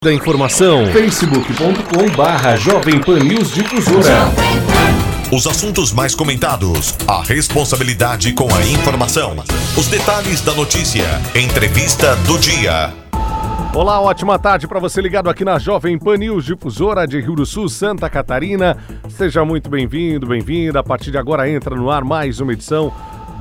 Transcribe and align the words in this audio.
da 0.00 0.14
informação 0.14 0.86
facebook.com 0.92 2.08
barra 2.16 2.54
Jovem 2.54 3.00
Pan 3.00 3.18
News 3.18 3.52
Difusora 3.52 4.30
os 5.32 5.44
assuntos 5.44 5.92
mais 5.92 6.14
comentados, 6.14 6.94
a 7.06 7.20
responsabilidade 7.24 8.32
com 8.32 8.46
a 8.54 8.62
informação, 8.62 9.36
os 9.76 9.88
detalhes 9.88 10.40
da 10.40 10.54
notícia, 10.54 11.04
entrevista 11.34 12.14
do 12.28 12.38
dia. 12.38 12.94
Olá, 13.74 14.00
ótima 14.00 14.38
tarde 14.38 14.68
para 14.68 14.78
você 14.78 15.00
ligado 15.02 15.28
aqui 15.28 15.44
na 15.44 15.58
Jovem 15.58 15.98
Pan 15.98 16.16
News 16.16 16.44
Difusora 16.44 17.04
de 17.04 17.20
Rio 17.20 17.34
do 17.34 17.44
Sul, 17.44 17.68
Santa 17.68 18.08
Catarina. 18.08 18.78
Seja 19.10 19.44
muito 19.44 19.68
bem-vindo, 19.68 20.28
bem-vinda. 20.28 20.78
A 20.78 20.84
partir 20.84 21.10
de 21.10 21.18
agora 21.18 21.50
entra 21.50 21.74
no 21.74 21.90
ar 21.90 22.04
mais 22.04 22.38
uma 22.38 22.52
edição 22.52 22.92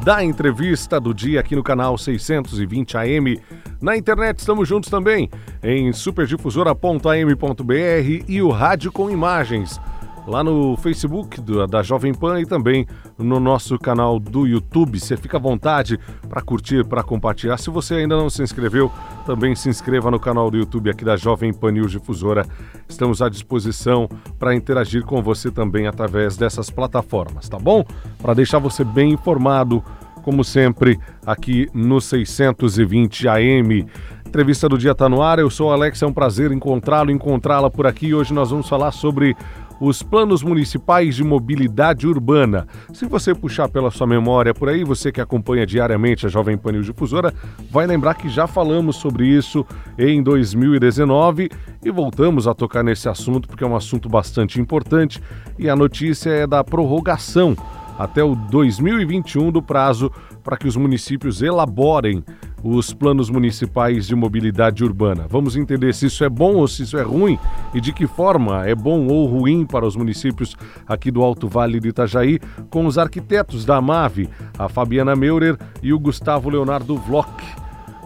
da 0.04 0.23
entrevista 0.23 1.00
do 1.00 1.14
dia 1.14 1.39
aqui 1.39 1.55
no 1.55 1.64
canal 1.64 1.97
620 1.97 2.97
AM. 2.97 3.39
Na 3.82 3.97
internet 3.97 4.39
estamos 4.39 4.68
juntos 4.68 4.89
também 4.89 5.29
em 5.64 5.93
superdifusora.am.br 5.93 8.23
e 8.28 8.41
o 8.41 8.50
Rádio 8.50 8.91
com 8.91 9.10
Imagens 9.10 9.79
lá 10.28 10.44
no 10.44 10.76
Facebook 10.76 11.42
da 11.70 11.82
Jovem 11.82 12.14
Pan 12.14 12.42
e 12.42 12.46
também 12.46 12.86
no 13.18 13.40
nosso 13.40 13.80
canal 13.80 14.20
do 14.20 14.46
YouTube. 14.46 15.00
Você 15.00 15.16
fica 15.16 15.38
à 15.38 15.40
vontade 15.40 15.98
para 16.28 16.42
curtir, 16.42 16.86
para 16.86 17.02
compartilhar. 17.02 17.58
Se 17.58 17.70
você 17.70 17.96
ainda 17.96 18.18
não 18.18 18.30
se 18.30 18.44
inscreveu, 18.44 18.92
também 19.26 19.56
se 19.56 19.70
inscreva 19.70 20.12
no 20.12 20.20
canal 20.20 20.52
do 20.52 20.58
YouTube 20.58 20.90
aqui 20.90 21.06
da 21.06 21.16
Jovem 21.16 21.54
Pan 21.54 21.72
News 21.72 21.92
Difusora. 21.92 22.46
Estamos 22.90 23.22
à 23.22 23.30
disposição 23.30 24.10
para 24.38 24.54
interagir 24.54 25.04
com 25.06 25.24
você 25.24 25.50
também 25.50 25.88
através 25.88 26.36
dessas 26.36 26.70
plataformas, 26.70 27.48
tá 27.48 27.58
bom? 27.58 27.86
Para 28.22 28.34
deixar 28.34 28.60
você 28.60 28.84
bem 28.84 29.14
informado, 29.14 29.82
como 30.24 30.44
sempre, 30.44 31.00
aqui 31.25 31.70
no 31.74 32.02
620 32.02 33.30
AM. 33.30 33.88
Entrevista 34.28 34.67
do 34.67 34.78
dia 34.78 34.92
está 34.92 35.08
no 35.08 35.22
ar. 35.22 35.39
Eu 35.39 35.50
sou 35.50 35.70
o 35.70 35.72
Alex, 35.72 36.02
é 36.02 36.06
um 36.06 36.12
prazer 36.12 36.52
encontrá-lo, 36.52 37.09
encontrá-la 37.09 37.70
por 37.70 37.88
aqui. 37.88 38.14
Hoje 38.14 38.34
nós 38.34 38.52
vamos 38.52 38.67
falar 38.67 38.92
sobre 38.92 39.34
os 39.80 40.02
planos 40.02 40.44
municipais 40.44 41.16
de 41.16 41.23
mobilidade 41.23 42.08
urbana. 42.08 42.67
Se 42.94 43.06
você 43.06 43.33
puxar 43.33 43.70
pela 43.70 43.92
sua 43.92 44.08
memória 44.08 44.53
por 44.53 44.69
aí, 44.69 44.84
você 44.84 45.11
que 45.11 45.22
acompanha 45.22 45.66
diariamente 45.66 46.25
a 46.25 46.30
Jovem 46.30 46.58
Pan 46.58 46.73
News 46.73 46.86
Difusora, 46.86 47.34
vai 47.69 47.86
lembrar 47.86 48.16
que 48.16 48.30
já 48.30 48.47
falamos 48.47 48.95
sobre 48.95 49.28
isso 49.28 49.66
em 49.97 50.22
2019 50.22 51.50
e 51.84 51.92
voltamos 51.92 52.47
a 52.47 52.53
tocar 52.53 52.84
nesse 52.84 53.08
assunto 53.08 53.47
porque 53.47 53.64
é 53.64 53.67
um 53.67 53.75
assunto 53.75 54.09
bastante 54.09 54.59
importante 54.59 55.22
e 55.58 55.69
a 55.69 55.75
notícia 55.75 56.30
é 56.30 56.47
da 56.47 56.64
prorrogação 56.64 57.56
até 57.97 58.23
o 58.23 58.36
2021 58.36 59.52
do 59.52 59.62
prazo 59.62 60.12
para 60.44 60.56
que 60.56 60.67
os 60.67 60.75
municípios 60.75 61.41
elaborem 61.41 62.23
os 62.63 62.94
planos 62.94 63.30
municipais 63.30 64.08
de 64.08 64.16
mobilidade 64.16 64.83
urbana. 64.83 65.25
Vamos 65.30 65.55
entender 65.55 65.94
se 65.94 66.08
isso 66.08 66.23
é 66.23 66.30
bom 66.30 66.55
ou 66.55 66.67
se 66.67 66.83
isso 66.83 66.97
é 66.97 67.03
ruim 67.03 67.38
e 67.73 67.80
de 67.80 67.94
que 67.94 68.08
forma 68.08 68.67
é 68.67 68.73
bom 68.73 69.08
ou 69.08 69.25
ruim 69.27 69.66
para 69.66 69.86
os 69.86 69.95
municípios 69.95 70.55
aqui 70.88 71.11
do 71.11 71.23
Alto 71.23 71.47
Vale 71.47 71.80
do 71.80 71.88
Itajaí, 71.88 72.39
com 72.69 72.85
os 72.85 72.97
arquitetos 72.97 73.66
da 73.66 73.78
AMAVE, 73.78 74.30
a 74.58 74.67
Fabiana 74.67 75.16
Meurer 75.16 75.58
e 75.81 75.94
o 75.94 76.00
Gustavo 76.00 76.50
Leonardo 76.50 76.97
Vlock. 76.97 77.44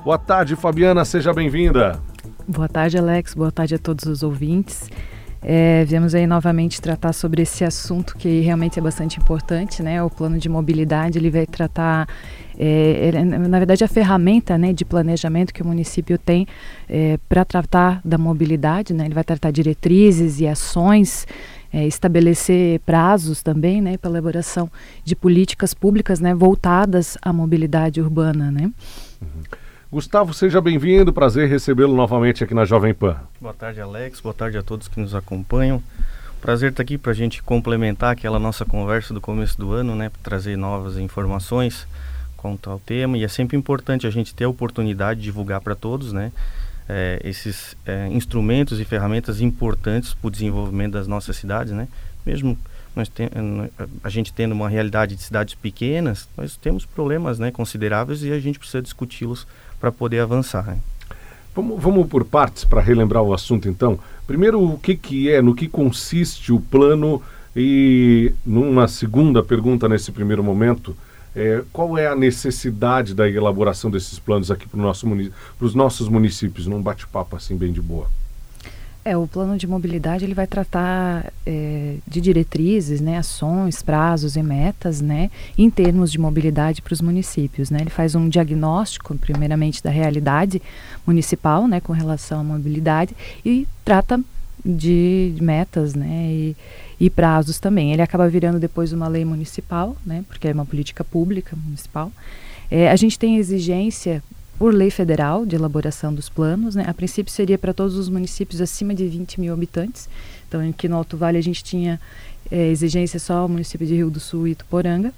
Boa 0.04 0.18
tarde, 0.18 0.56
Fabiana, 0.56 1.06
seja 1.06 1.34
bem-vinda. 1.34 2.00
Boa 2.48 2.68
tarde, 2.68 2.98
Alex. 2.98 3.34
Boa 3.34 3.52
tarde 3.52 3.76
a 3.76 3.80
todos 3.80 4.06
os 4.06 4.24
ouvintes. 4.24 4.90
É, 5.44 5.84
viemos 5.86 6.14
aí 6.14 6.28
novamente 6.28 6.80
tratar 6.80 7.14
sobre 7.14 7.42
esse 7.42 7.64
assunto 7.64 8.16
que 8.16 8.42
realmente 8.42 8.78
é 8.78 8.82
bastante 8.82 9.20
importante, 9.20 9.82
né? 9.82 10.02
O 10.04 10.10
plano 10.10 10.38
de 10.38 10.48
mobilidade 10.48 11.18
ele 11.18 11.32
vai 11.32 11.48
tratar, 11.48 12.08
é, 12.60 13.08
ele, 13.08 13.24
na 13.24 13.58
verdade, 13.58 13.84
a 13.84 13.88
ferramenta 13.88 14.56
né, 14.56 14.72
de 14.72 14.86
planejamento 14.86 15.52
que 15.52 15.64
o 15.64 15.66
município 15.66 16.18
tem 16.18 16.48
é, 16.88 17.18
para 17.28 17.44
tratar 17.44 18.02
da 18.06 18.20
mobilidade, 18.20 18.94
né? 18.94 19.06
Ele 19.06 19.16
vai 19.16 19.24
tratar 19.24 19.50
diretrizes 19.50 20.40
e 20.40 20.48
ações 20.48 21.26
é, 21.74 21.88
estabelecer 21.88 22.80
prazos 22.82 23.42
também, 23.42 23.82
né, 23.82 23.98
para 23.98 24.12
elaboração 24.12 24.70
de 25.04 25.16
políticas 25.16 25.74
públicas, 25.74 26.20
né, 26.20 26.36
voltadas 26.36 27.18
à 27.22 27.32
mobilidade 27.32 28.02
urbana, 28.02 28.52
né. 28.52 28.72
Uhum. 29.22 29.61
Gustavo, 29.92 30.34
seja 30.34 30.62
bem-vindo, 30.62 31.12
prazer 31.12 31.50
recebê-lo 31.50 31.94
novamente 31.94 32.46
aqui 32.46 32.54
na 32.54 32.64
Jovem 32.64 32.94
Pan. 32.94 33.18
Boa 33.42 33.54
tarde, 33.54 33.82
Alex, 33.82 34.22
boa 34.22 34.34
tarde 34.34 34.58
a 34.58 34.64
todos 34.64 34.88
que 34.88 34.98
nos 34.98 35.14
acompanham. 35.14 35.84
Prazer 36.40 36.72
estar 36.72 36.82
aqui 36.82 36.98
para 36.98 37.12
a 37.12 37.14
gente 37.14 37.44
complementar 37.44 38.14
aquela 38.14 38.40
nossa 38.40 38.64
conversa 38.64 39.14
do 39.14 39.20
começo 39.20 39.58
do 39.58 39.74
ano, 39.74 39.94
né, 39.94 40.08
para 40.08 40.22
trazer 40.24 40.56
novas 40.56 40.98
informações 40.98 41.86
quanto 42.38 42.70
ao 42.70 42.80
tema. 42.80 43.18
E 43.18 43.26
é 43.26 43.28
sempre 43.28 43.58
importante 43.58 44.08
a 44.08 44.10
gente 44.10 44.34
ter 44.34 44.46
a 44.46 44.50
oportunidade 44.50 45.20
de 45.20 45.26
divulgar 45.26 45.60
para 45.60 45.76
todos, 45.76 46.14
né, 46.14 46.32
é, 46.88 47.20
esses 47.26 47.76
é, 47.86 48.08
instrumentos 48.08 48.80
e 48.80 48.86
ferramentas 48.86 49.42
importantes 49.42 50.14
para 50.14 50.30
o 50.30 50.32
desenvolvimento 50.32 50.94
das 50.94 51.06
nossas 51.06 51.36
cidades, 51.36 51.74
né. 51.74 51.90
Mesmo 52.26 52.58
nós 52.96 53.12
a 54.04 54.10
gente 54.10 54.32
tendo 54.32 54.54
uma 54.54 54.70
realidade 54.70 55.16
de 55.16 55.24
cidades 55.24 55.54
pequenas, 55.54 56.30
nós 56.38 56.56
temos 56.56 56.86
problemas, 56.86 57.40
né, 57.40 57.52
consideráveis 57.52 58.24
e 58.24 58.32
a 58.32 58.40
gente 58.40 58.58
precisa 58.58 58.82
discuti-los 58.82 59.46
para 59.82 59.92
poder 59.92 60.20
avançar. 60.20 60.64
Né? 60.68 60.78
Vamos, 61.56 61.82
vamos 61.82 62.08
por 62.08 62.24
partes 62.24 62.64
para 62.64 62.80
relembrar 62.80 63.24
o 63.24 63.34
assunto 63.34 63.68
então. 63.68 64.00
Primeiro, 64.28 64.64
o 64.64 64.78
que, 64.78 64.96
que 64.96 65.30
é, 65.30 65.42
no 65.42 65.56
que 65.56 65.68
consiste 65.68 66.54
o 66.54 66.60
plano 66.62 67.22
e 67.56 68.32
numa 68.46 68.88
segunda 68.88 69.44
pergunta 69.44 69.90
nesse 69.90 70.12
primeiro 70.12 70.44
momento, 70.44 70.96
é, 71.36 71.64
qual 71.74 71.98
é 71.98 72.08
a 72.08 72.16
necessidade 72.16 73.14
da 73.14 73.28
elaboração 73.28 73.90
desses 73.90 74.20
planos 74.20 74.52
aqui 74.52 74.68
para 74.68 74.80
nosso, 74.80 75.08
os 75.60 75.76
nossos 75.76 76.08
municípios, 76.08 76.68
num 76.68 76.82
bate-papo 76.82 77.36
assim 77.36 77.58
bem 77.58 77.74
de 77.74 77.82
boa? 77.82 78.08
É, 79.04 79.18
o 79.18 79.26
plano 79.26 79.58
de 79.58 79.66
mobilidade 79.66 80.24
ele 80.24 80.36
vai 80.36 80.46
tratar 80.46 81.34
é, 81.44 81.96
de 82.08 82.22
diretrizes, 82.22 83.02
né, 83.02 83.18
ações, 83.18 83.82
prazos 83.82 84.36
e 84.36 84.44
metas, 84.44 85.02
né, 85.02 85.32
em 85.58 85.72
termos 85.72 86.12
de 86.12 86.20
mobilidade 86.20 86.84
para 86.84 86.94
os 86.94 87.02
municípios, 87.02 87.72
né. 87.72 87.80
Ele 87.82 87.90
faz 87.90 88.14
um 88.14 88.30
diagnóstico, 88.30 89.16
primeiramente, 89.18 89.84
da 89.84 89.90
realidade 89.90 90.62
municipal, 91.06 91.68
né, 91.68 91.80
com 91.80 91.94
relação 91.94 92.42
à 92.42 92.44
mobilidade 92.44 93.16
e 93.44 93.68
trata 93.84 94.22
de 94.64 95.34
metas, 95.42 95.96
né, 95.96 96.28
e, 96.30 96.56
e 97.00 97.10
prazos 97.10 97.58
também. 97.58 97.92
Ele 97.94 98.04
acaba 98.04 98.30
virando 98.30 98.60
depois 98.60 98.94
uma 98.94 99.08
lei 99.08 99.26
municipal, 99.26 99.98
né, 100.06 100.24
porque 100.28 100.48
é 100.48 100.54
uma 100.54 100.66
política 100.66 101.04
pública 101.04 101.56
municipal. 101.56 102.12
É, 102.70 102.92
a 102.92 102.96
gente 102.96 103.18
tem 103.18 103.38
exigência 103.38 104.24
por 104.62 104.76
lei 104.76 104.92
federal 104.92 105.44
de 105.44 105.56
elaboração 105.56 106.14
dos 106.14 106.30
planos. 106.30 106.76
Né? 106.76 106.86
A 106.88 106.94
princípio 106.94 107.34
seria 107.34 107.58
para 107.58 107.74
todos 107.74 107.96
os 107.96 108.08
municípios 108.08 108.62
acima 108.62 108.94
de 108.94 109.08
20 109.08 109.42
mil 109.42 109.52
habitantes. 109.52 110.08
Então, 110.48 110.62
aqui 110.70 110.88
no 110.88 110.98
Alto 110.98 111.18
Vale 111.18 111.40
a 111.40 111.42
gente 111.42 111.64
tinha 111.64 112.00
é, 112.52 112.68
exigência 112.68 113.20
só 113.20 113.44
o 113.44 113.50
município 113.50 113.88
de 113.88 113.96
Rio 113.96 114.12
do 114.12 114.20
Sul 114.20 114.48
e 114.48 114.52
Ituporanga. 114.52 115.12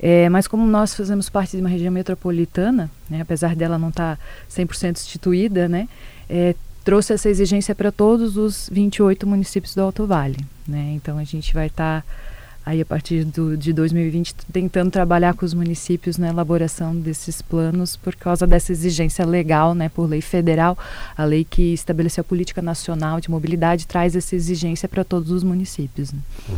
É, 0.00 0.30
mas 0.30 0.48
como 0.48 0.66
nós 0.66 0.94
fazemos 0.94 1.28
parte 1.28 1.54
de 1.54 1.60
uma 1.60 1.68
região 1.68 1.92
metropolitana, 1.92 2.90
né, 3.10 3.20
apesar 3.20 3.54
dela 3.54 3.76
não 3.76 3.90
estar 3.90 4.16
tá 4.16 4.22
100% 4.50 4.92
instituída, 4.92 5.68
né, 5.68 5.86
é, 6.26 6.54
trouxe 6.82 7.12
essa 7.12 7.28
exigência 7.28 7.74
para 7.74 7.92
todos 7.92 8.38
os 8.38 8.70
28 8.72 9.26
municípios 9.26 9.74
do 9.74 9.82
Alto 9.82 10.06
Vale. 10.06 10.38
Né? 10.66 10.92
Então 10.94 11.18
a 11.18 11.24
gente 11.24 11.52
vai 11.52 11.66
estar... 11.66 12.00
Tá 12.00 12.28
aí 12.68 12.82
a 12.82 12.84
partir 12.84 13.24
do, 13.24 13.56
de 13.56 13.72
2020 13.72 14.34
tentando 14.52 14.90
trabalhar 14.90 15.32
com 15.32 15.46
os 15.46 15.54
municípios 15.54 16.18
na 16.18 16.28
elaboração 16.28 16.94
desses 16.94 17.40
planos 17.40 17.96
por 17.96 18.14
causa 18.14 18.46
dessa 18.46 18.72
exigência 18.72 19.24
legal, 19.24 19.74
né, 19.74 19.88
por 19.88 20.06
lei 20.06 20.20
federal, 20.20 20.76
a 21.16 21.24
lei 21.24 21.46
que 21.48 21.72
estabeleceu 21.72 22.20
a 22.20 22.24
política 22.24 22.60
nacional 22.60 23.22
de 23.22 23.30
mobilidade 23.30 23.86
traz 23.86 24.14
essa 24.14 24.36
exigência 24.36 24.86
para 24.86 25.02
todos 25.02 25.30
os 25.30 25.42
municípios. 25.42 26.12
Né? 26.12 26.20
Uhum. 26.46 26.56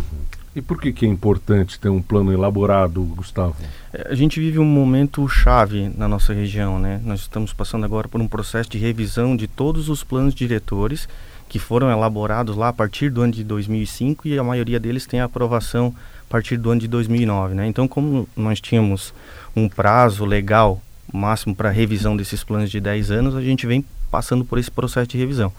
E 0.57 0.61
por 0.61 0.81
que, 0.81 0.93
que 0.93 1.07
é 1.07 1.09
importante 1.09 1.79
ter 1.79 1.89
um 1.89 2.03
plano 2.03 2.33
elaborado, 2.33 3.01
Gustavo? 3.05 3.55
É, 3.93 4.09
a 4.11 4.15
gente 4.17 4.41
vive 4.41 4.59
um 4.59 4.65
momento 4.65 5.29
chave 5.29 5.93
na 5.97 6.09
nossa 6.09 6.35
região, 6.35 6.77
né? 6.77 7.01
Nós 7.05 7.21
estamos 7.21 7.53
passando 7.53 7.85
agora 7.85 8.09
por 8.09 8.21
um 8.21 8.27
processo 8.27 8.69
de 8.69 8.79
revisão 8.79 9.37
de 9.37 9.47
todos 9.47 9.89
os 9.89 10.03
planos 10.03 10.35
diretores 10.35 11.09
que 11.51 11.59
foram 11.59 11.91
elaborados 11.91 12.57
lá 12.57 12.69
a 12.69 12.73
partir 12.73 13.11
do 13.11 13.23
ano 13.23 13.33
de 13.33 13.43
2005 13.43 14.29
e 14.29 14.39
a 14.39 14.45
maioria 14.45 14.79
deles 14.79 15.05
tem 15.05 15.21
aprovação 15.21 15.93
a 16.29 16.31
partir 16.31 16.57
do 16.57 16.71
ano 16.71 16.81
de 16.81 16.87
2009, 16.87 17.55
né? 17.57 17.67
Então, 17.67 17.89
como 17.89 18.29
nós 18.37 18.61
tínhamos 18.61 19.13
um 19.55 19.69
prazo 19.69 20.25
legal 20.25 20.81
máximo 21.13 21.53
para 21.53 21.69
revisão 21.69 22.17
desses 22.17 22.45
planos 22.45 22.71
de 22.71 22.79
10 22.79 23.11
anos, 23.11 23.35
a 23.35 23.43
gente 23.43 23.67
vem 23.67 23.85
passando 24.13 24.45
por 24.45 24.61
esse 24.61 24.71
processo 24.71 25.09
de 25.09 25.19
revisão. 25.19 25.53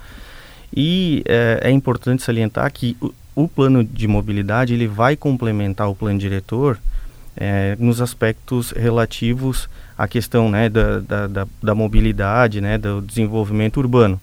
E 0.73 1.23
é, 1.27 1.59
é 1.63 1.71
importante 1.71 2.23
salientar 2.23 2.71
que 2.71 2.95
o, 3.01 3.13
o, 3.35 3.47
plano 3.49 3.83
de 3.83 4.07
mobilidade 4.07 4.73
ele 4.73 4.87
vai 4.87 5.17
complementar 5.17 5.89
o 5.89 5.95
plano 5.95 6.17
diretor 6.17 6.79
é, 7.35 7.75
nos 7.77 7.99
aspectos 7.99 8.71
relativos 8.71 9.67
à 9.97 10.07
questão 10.07 10.49
né, 10.49 10.69
da, 10.69 10.99
da, 10.99 11.27
da, 11.27 11.47
da 11.61 11.75
mobilidade, 11.75 12.61
né, 12.61 12.77
do 12.77 13.01
desenvolvimento 13.01 13.75
urbano. 13.75 14.17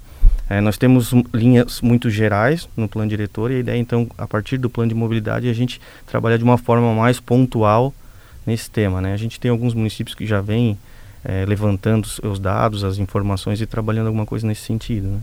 É, 0.48 0.60
nós 0.60 0.78
temos 0.78 1.12
linhas 1.32 1.80
muito 1.80 2.08
gerais 2.08 2.68
no 2.76 2.88
plano 2.88 3.08
diretor 3.08 3.50
e 3.50 3.56
a 3.56 3.58
ideia, 3.58 3.78
então, 3.78 4.08
a 4.16 4.26
partir 4.26 4.56
do 4.56 4.70
plano 4.70 4.88
de 4.88 4.94
mobilidade, 4.94 5.46
é 5.46 5.50
a 5.50 5.54
gente 5.54 5.80
trabalhar 6.06 6.38
de 6.38 6.44
uma 6.44 6.56
forma 6.56 6.94
mais 6.94 7.20
pontual 7.20 7.92
nesse 8.46 8.70
tema. 8.70 9.00
Né? 9.00 9.12
A 9.12 9.16
gente 9.16 9.38
tem 9.38 9.50
alguns 9.50 9.74
municípios 9.74 10.14
que 10.14 10.26
já 10.26 10.40
vêm 10.40 10.78
é, 11.22 11.44
levantando 11.44 12.08
os 12.22 12.38
dados, 12.38 12.82
as 12.82 12.98
informações 12.98 13.60
e 13.60 13.66
trabalhando 13.66 14.06
alguma 14.06 14.24
coisa 14.24 14.46
nesse 14.46 14.62
sentido. 14.62 15.08
Né? 15.08 15.20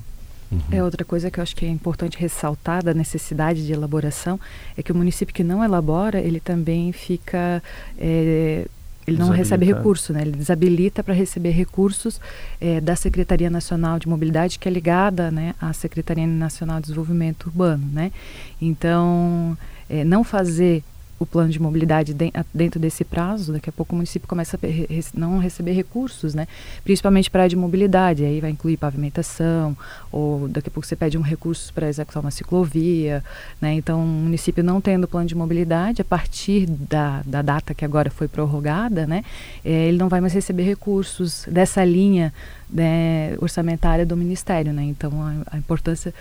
Uhum. 0.51 0.59
É 0.71 0.83
outra 0.83 1.03
coisa 1.03 1.31
que 1.31 1.39
eu 1.39 1.41
acho 1.41 1.55
que 1.55 1.65
é 1.65 1.69
importante 1.69 2.17
ressaltar 2.17 2.83
da 2.83 2.93
necessidade 2.93 3.65
de 3.65 3.73
elaboração 3.73 4.39
é 4.77 4.83
que 4.83 4.91
o 4.91 4.95
município 4.95 5.33
que 5.33 5.43
não 5.43 5.63
elabora 5.63 6.19
ele 6.19 6.39
também 6.39 6.91
fica 6.91 7.63
é, 7.97 8.67
ele 9.07 9.17
não 9.17 9.29
recebe 9.29 9.65
recurso, 9.65 10.13
né? 10.13 10.21
Ele 10.21 10.31
desabilita 10.31 11.03
para 11.03 11.13
receber 11.13 11.51
recursos 11.51 12.19
é, 12.59 12.81
da 12.81 12.95
Secretaria 12.95 13.49
Nacional 13.49 13.99
de 13.99 14.07
Mobilidade, 14.07 14.57
que 14.57 14.67
é 14.67 14.71
ligada, 14.71 15.29
né, 15.29 15.53
à 15.61 15.71
Secretaria 15.73 16.25
Nacional 16.25 16.77
de 16.77 16.87
Desenvolvimento 16.87 17.45
Urbano, 17.45 17.87
né? 17.93 18.11
Então, 18.59 19.57
é, 19.89 20.03
não 20.03 20.23
fazer 20.23 20.83
o 21.17 21.25
plano 21.25 21.49
de 21.49 21.61
mobilidade 21.61 22.15
dentro 22.53 22.79
desse 22.79 23.05
prazo, 23.05 23.53
daqui 23.53 23.69
a 23.69 23.73
pouco 23.73 23.93
o 23.93 23.95
município 23.95 24.27
começa 24.27 24.57
a 24.57 25.17
não 25.17 25.37
receber 25.39 25.71
recursos, 25.71 26.33
né? 26.33 26.47
Principalmente 26.83 27.29
para 27.29 27.43
a 27.43 27.47
de 27.47 27.55
mobilidade, 27.55 28.25
aí 28.25 28.41
vai 28.41 28.49
incluir 28.49 28.75
pavimentação, 28.75 29.77
ou 30.11 30.47
daqui 30.47 30.67
a 30.67 30.71
pouco 30.71 30.85
você 30.85 30.95
pede 30.95 31.17
um 31.17 31.21
recurso 31.21 31.73
para 31.73 31.87
executar 31.87 32.21
uma 32.21 32.31
ciclovia, 32.31 33.23
né? 33.61 33.73
Então, 33.73 34.03
o 34.03 34.07
município 34.07 34.63
não 34.63 34.81
tendo 34.81 35.07
plano 35.07 35.27
de 35.27 35.35
mobilidade, 35.35 36.01
a 36.01 36.05
partir 36.05 36.65
da, 36.65 37.21
da 37.25 37.41
data 37.41 37.73
que 37.73 37.85
agora 37.85 38.09
foi 38.09 38.27
prorrogada, 38.27 39.07
né? 39.07 39.23
É, 39.63 39.87
ele 39.87 39.97
não 39.97 40.09
vai 40.09 40.19
mais 40.19 40.33
receber 40.33 40.63
recursos 40.63 41.45
dessa 41.49 41.83
linha 41.85 42.33
né, 42.69 43.35
orçamentária 43.39 44.05
do 44.05 44.17
Ministério, 44.17 44.73
né? 44.73 44.83
Então, 44.83 45.11
a, 45.21 45.55
a 45.55 45.57
importância 45.57 46.13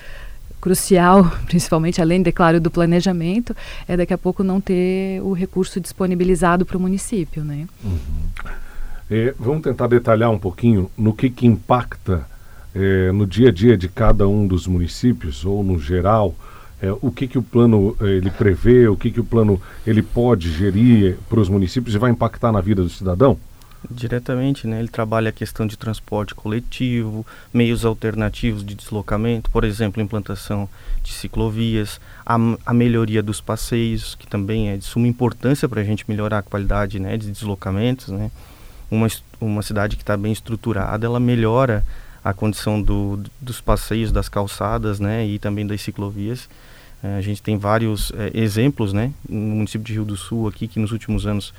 crucial, 0.64 1.31
principalmente 1.44 2.00
além, 2.00 2.22
declaro, 2.22 2.58
do 2.58 2.70
planejamento, 2.70 3.55
é 3.87 3.99
daqui 3.99 4.14
a 4.14 4.19
pouco 4.19 4.43
não 4.43 4.62
ter 4.62 5.20
o 5.20 5.34
recurso 5.34 5.78
disponibilizado 5.78 6.64
para 6.64 6.78
o 6.78 6.81
município, 6.81 7.44
né? 7.44 7.66
Uhum. 7.84 7.99
É, 9.11 9.34
vamos 9.38 9.62
tentar 9.62 9.88
detalhar 9.88 10.31
um 10.31 10.38
pouquinho 10.38 10.90
no 10.96 11.12
que, 11.12 11.28
que 11.28 11.46
impacta 11.46 12.26
é, 12.75 13.12
no 13.12 13.26
dia 13.26 13.50
a 13.50 13.52
dia 13.52 13.76
de 13.76 13.88
cada 13.88 14.26
um 14.26 14.46
dos 14.46 14.66
municípios 14.66 15.44
ou 15.44 15.62
no 15.62 15.78
geral 15.78 16.34
é, 16.81 16.90
o 17.00 17.10
que, 17.10 17.28
que 17.28 17.38
o 17.38 17.43
plano 17.43 17.94
é, 18.00 18.06
ele 18.06 18.31
prevê, 18.31 18.88
o 18.88 18.96
que, 18.96 19.10
que 19.10 19.20
o 19.20 19.25
plano 19.25 19.60
ele 19.87 20.02
pode 20.02 20.50
gerir 20.50 21.19
para 21.28 21.40
os 21.40 21.49
municípios 21.50 21.94
e 21.94 21.99
vai 21.99 22.10
impactar 22.10 22.50
na 22.50 22.62
vida 22.62 22.82
do 22.82 22.88
cidadão? 22.88 23.38
Diretamente, 23.90 24.66
né? 24.66 24.78
Ele 24.78 24.88
trabalha 24.88 25.28
a 25.28 25.32
questão 25.32 25.66
de 25.66 25.76
transporte 25.76 26.34
coletivo, 26.34 27.26
meios 27.52 27.84
alternativos 27.84 28.64
de 28.64 28.75
deslocamento, 28.75 29.50
por 29.50 29.64
exemplo, 29.64 30.02
implantação 30.02 30.69
de 31.02 31.12
ciclovias, 31.12 32.00
a, 32.25 32.36
a 32.64 32.72
melhoria 32.72 33.22
dos 33.22 33.40
passeios, 33.40 34.14
que 34.14 34.26
também 34.26 34.70
é 34.70 34.76
de 34.76 34.84
suma 34.84 35.06
importância 35.06 35.69
para 35.69 35.82
a 35.82 35.84
gente 35.84 36.04
melhorar 36.08 36.38
a 36.38 36.42
qualidade 36.42 36.98
né, 36.98 37.16
de 37.16 37.31
deslocamentos, 37.31 38.08
né? 38.08 38.31
Uma, 38.90 39.06
uma 39.40 39.62
cidade 39.62 39.96
que 39.96 40.02
está 40.02 40.16
bem 40.16 40.32
estruturada, 40.32 41.04
ela 41.04 41.20
melhora 41.20 41.84
a 42.25 42.32
condição 42.32 42.81
do, 42.81 43.22
dos 43.38 43.60
passeios, 43.60 44.10
das 44.10 44.31
calçadas, 44.31 44.98
né? 44.98 45.26
E 45.26 45.38
também 45.38 45.66
das 45.66 45.82
ciclovias. 45.82 46.48
É, 47.02 47.16
a 47.16 47.20
gente 47.20 47.42
tem 47.42 47.58
vários 47.58 48.10
é, 48.16 48.31
exemplos, 48.32 48.94
né? 48.94 49.12
No 49.28 49.56
município 49.56 49.84
de 49.84 49.92
Rio 49.92 50.06
do 50.06 50.16
Sul 50.16 50.48
aqui, 50.48 50.66
que 50.66 50.81
nos 50.81 50.90
últimos 50.90 51.26
anos 51.26 51.52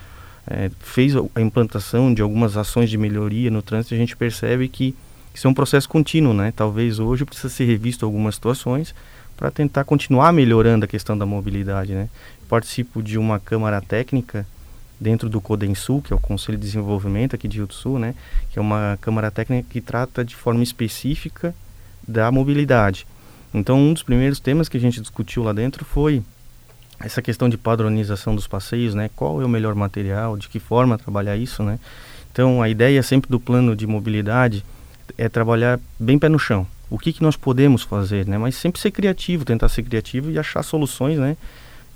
é, 0.47 0.69
fez 0.79 1.13
a 1.15 1.41
implantação 1.41 2.13
de 2.13 2.21
algumas 2.21 2.57
ações 2.57 2.89
de 2.89 2.97
melhoria 2.97 3.49
no 3.49 3.61
trânsito, 3.61 3.93
a 3.93 3.97
gente 3.97 4.15
percebe 4.15 4.67
que 4.67 4.95
isso 5.33 5.47
é 5.47 5.49
um 5.49 5.53
processo 5.53 5.89
contínuo, 5.89 6.33
né? 6.33 6.53
Talvez 6.55 6.99
hoje 6.99 7.25
precisa 7.25 7.49
ser 7.49 7.65
revisto 7.65 8.05
algumas 8.05 8.35
situações 8.35 8.95
para 9.35 9.51
tentar 9.51 9.83
continuar 9.83 10.31
melhorando 10.31 10.85
a 10.85 10.87
questão 10.87 11.17
da 11.17 11.25
mobilidade, 11.25 11.93
né? 11.93 12.07
participo 12.45 13.01
de 13.01 13.17
uma 13.17 13.39
câmara 13.39 13.81
técnica 13.81 14.45
dentro 14.99 15.27
do 15.27 15.41
Codensul, 15.41 16.01
que 16.01 16.13
é 16.13 16.15
o 16.15 16.19
Conselho 16.19 16.57
de 16.57 16.65
Desenvolvimento 16.65 17.35
aqui 17.35 17.47
de 17.47 17.57
Rio 17.57 17.67
do 17.67 17.73
Sul, 17.73 17.99
né? 17.99 18.15
Que 18.51 18.59
é 18.59 18.61
uma 18.61 18.97
câmara 19.01 19.29
técnica 19.29 19.67
que 19.69 19.81
trata 19.81 20.23
de 20.23 20.35
forma 20.35 20.63
específica 20.63 21.53
da 22.07 22.31
mobilidade. 22.31 23.05
Então, 23.53 23.77
um 23.77 23.93
dos 23.93 24.03
primeiros 24.03 24.39
temas 24.39 24.69
que 24.69 24.77
a 24.77 24.79
gente 24.79 25.01
discutiu 25.01 25.43
lá 25.43 25.51
dentro 25.51 25.83
foi 25.83 26.23
essa 26.99 27.21
questão 27.21 27.49
de 27.49 27.57
padronização 27.57 28.35
dos 28.35 28.47
passeios, 28.47 28.93
né? 28.93 29.09
Qual 29.15 29.41
é 29.41 29.45
o 29.45 29.49
melhor 29.49 29.75
material, 29.75 30.37
de 30.37 30.47
que 30.47 30.59
forma 30.59 30.97
trabalhar 30.97 31.35
isso, 31.35 31.63
né? 31.63 31.79
Então, 32.31 32.61
a 32.61 32.69
ideia 32.69 33.01
sempre 33.01 33.29
do 33.29 33.39
plano 33.39 33.75
de 33.75 33.87
mobilidade 33.87 34.63
é 35.17 35.29
trabalhar 35.29 35.79
bem 35.99 36.19
pé 36.19 36.29
no 36.29 36.39
chão. 36.39 36.67
O 36.89 36.99
que, 36.99 37.13
que 37.13 37.21
nós 37.21 37.35
podemos 37.35 37.83
fazer, 37.83 38.27
né? 38.27 38.37
Mas 38.37 38.55
sempre 38.55 38.79
ser 38.79 38.91
criativo, 38.91 39.45
tentar 39.45 39.69
ser 39.69 39.83
criativo 39.83 40.31
e 40.31 40.37
achar 40.37 40.63
soluções, 40.63 41.17
né? 41.17 41.37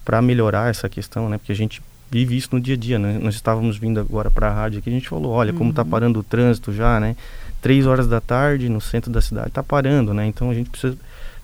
Para 0.04 0.22
melhorar 0.22 0.70
essa 0.70 0.90
questão, 0.90 1.30
né? 1.30 1.38
Porque 1.38 1.52
a 1.52 1.56
gente 1.56 1.82
vive 2.10 2.36
isso 2.36 2.50
no 2.52 2.60
dia 2.60 2.74
a 2.76 2.78
dia, 2.78 2.98
né? 2.98 3.20
Nós 3.22 3.36
estávamos 3.36 3.78
vindo 3.78 4.00
agora 4.00 4.32
para 4.32 4.48
a 4.48 4.54
rádio 4.54 4.80
aqui, 4.80 4.90
a 4.90 4.94
gente 4.94 5.08
falou, 5.08 5.32
olha, 5.32 5.54
como 5.54 5.70
está 5.70 5.84
uhum. 5.84 5.90
parando 5.90 6.20
o 6.20 6.24
trânsito 6.24 6.74
já, 6.74 7.00
né? 7.00 7.16
Três 7.62 7.86
horas 7.86 8.08
da 8.08 8.20
tarde 8.20 8.70
no 8.70 8.82
centro 8.82 9.12
da 9.12 9.22
cidade 9.22 9.50
está 9.50 9.62
parando, 9.62 10.14
né? 10.14 10.26
Então 10.26 10.50
a 10.50 10.54
gente 10.54 10.70
precisa 10.70 10.98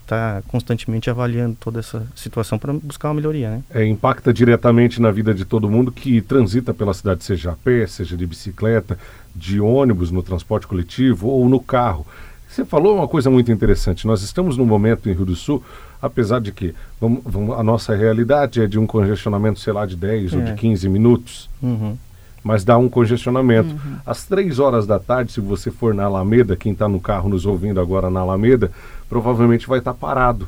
está 0.06 0.42
constantemente 0.48 1.10
avaliando 1.10 1.56
toda 1.58 1.80
essa 1.80 2.06
situação 2.14 2.58
para 2.58 2.72
buscar 2.72 3.08
uma 3.08 3.14
melhoria. 3.14 3.50
Né? 3.50 3.62
É, 3.70 3.84
impacta 3.84 4.32
diretamente 4.32 5.02
na 5.02 5.10
vida 5.10 5.34
de 5.34 5.44
todo 5.44 5.68
mundo 5.68 5.90
que 5.90 6.20
transita 6.20 6.72
pela 6.72 6.94
cidade, 6.94 7.24
seja 7.24 7.52
a 7.52 7.56
pé, 7.56 7.86
seja 7.86 8.16
de 8.16 8.26
bicicleta, 8.26 8.98
de 9.34 9.60
ônibus, 9.60 10.10
no 10.10 10.22
transporte 10.22 10.66
coletivo 10.66 11.28
ou 11.28 11.48
no 11.48 11.60
carro. 11.60 12.06
Você 12.48 12.64
falou 12.64 12.96
uma 12.96 13.08
coisa 13.08 13.28
muito 13.28 13.50
interessante. 13.52 14.06
Nós 14.06 14.22
estamos 14.22 14.56
num 14.56 14.64
momento 14.64 15.10
em 15.10 15.12
Rio 15.12 15.26
do 15.26 15.36
Sul, 15.36 15.62
apesar 16.00 16.40
de 16.40 16.52
que 16.52 16.74
vamos, 17.00 17.20
vamos, 17.24 17.58
a 17.58 17.62
nossa 17.62 17.94
realidade 17.94 18.62
é 18.62 18.66
de 18.66 18.78
um 18.78 18.86
congestionamento, 18.86 19.60
sei 19.60 19.72
lá, 19.72 19.84
de 19.84 19.96
10 19.96 20.32
é. 20.32 20.36
ou 20.36 20.42
de 20.42 20.54
15 20.54 20.88
minutos. 20.88 21.50
Uhum 21.62 21.96
mas 22.46 22.64
dá 22.64 22.78
um 22.78 22.88
congestionamento. 22.88 23.74
Uhum. 23.74 23.96
Às 24.06 24.24
três 24.24 24.60
horas 24.60 24.86
da 24.86 25.00
tarde, 25.00 25.32
se 25.32 25.40
você 25.40 25.68
for 25.68 25.92
na 25.92 26.04
Alameda, 26.04 26.54
quem 26.56 26.72
está 26.72 26.88
no 26.88 27.00
carro 27.00 27.28
nos 27.28 27.44
ouvindo 27.44 27.80
agora 27.80 28.08
na 28.08 28.20
Alameda, 28.20 28.70
provavelmente 29.08 29.66
vai 29.66 29.80
estar 29.80 29.92
tá 29.92 29.98
parado. 29.98 30.46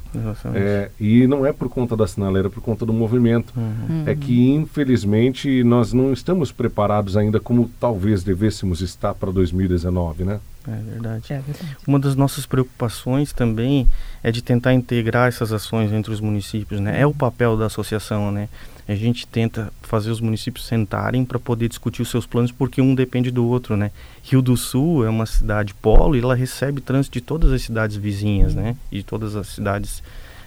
É, 0.54 0.90
e 1.00 1.26
não 1.26 1.44
é 1.44 1.52
por 1.52 1.68
conta 1.68 1.96
da 1.96 2.06
sinaleira, 2.06 2.46
é 2.46 2.50
por 2.50 2.62
conta 2.62 2.86
do 2.86 2.92
movimento. 2.92 3.52
Uhum. 3.56 4.04
É 4.06 4.14
que, 4.14 4.48
infelizmente, 4.48 5.64
nós 5.64 5.92
não 5.92 6.12
estamos 6.12 6.52
preparados 6.52 7.16
ainda 7.16 7.40
como 7.40 7.68
talvez 7.80 8.22
devêssemos 8.22 8.80
estar 8.80 9.12
para 9.14 9.32
2019, 9.32 10.22
né? 10.22 10.38
É 10.70 10.90
verdade. 10.90 11.32
é 11.32 11.40
verdade. 11.40 11.76
Uma 11.86 11.98
das 11.98 12.14
nossas 12.14 12.46
preocupações 12.46 13.32
também 13.32 13.88
é 14.22 14.30
de 14.30 14.42
tentar 14.42 14.74
integrar 14.74 15.28
essas 15.28 15.52
ações 15.52 15.92
entre 15.92 16.12
os 16.12 16.20
municípios, 16.20 16.80
né? 16.80 17.00
É 17.00 17.06
o 17.06 17.14
papel 17.14 17.56
da 17.56 17.66
associação, 17.66 18.30
né? 18.30 18.48
a 18.88 18.94
gente 18.94 19.26
tenta 19.26 19.70
fazer 19.82 20.10
os 20.10 20.18
municípios 20.18 20.66
sentarem 20.66 21.22
para 21.22 21.38
poder 21.38 21.68
discutir 21.68 22.00
os 22.00 22.08
seus 22.08 22.26
planos, 22.26 22.50
porque 22.50 22.80
um 22.80 22.94
depende 22.94 23.30
do 23.30 23.46
outro, 23.46 23.76
né? 23.76 23.90
Rio 24.22 24.40
do 24.40 24.56
Sul 24.56 25.04
é 25.04 25.10
uma 25.10 25.26
cidade 25.26 25.74
polo 25.74 26.16
e 26.16 26.20
ela 26.20 26.34
recebe 26.34 26.80
trânsito 26.80 27.12
de 27.12 27.20
todas 27.20 27.52
as 27.52 27.60
cidades 27.60 27.96
vizinhas, 27.96 28.54
né? 28.54 28.76
E 28.90 28.98
de 28.98 29.04
todas 29.04 29.36
as 29.36 29.48
cidades 29.48 30.02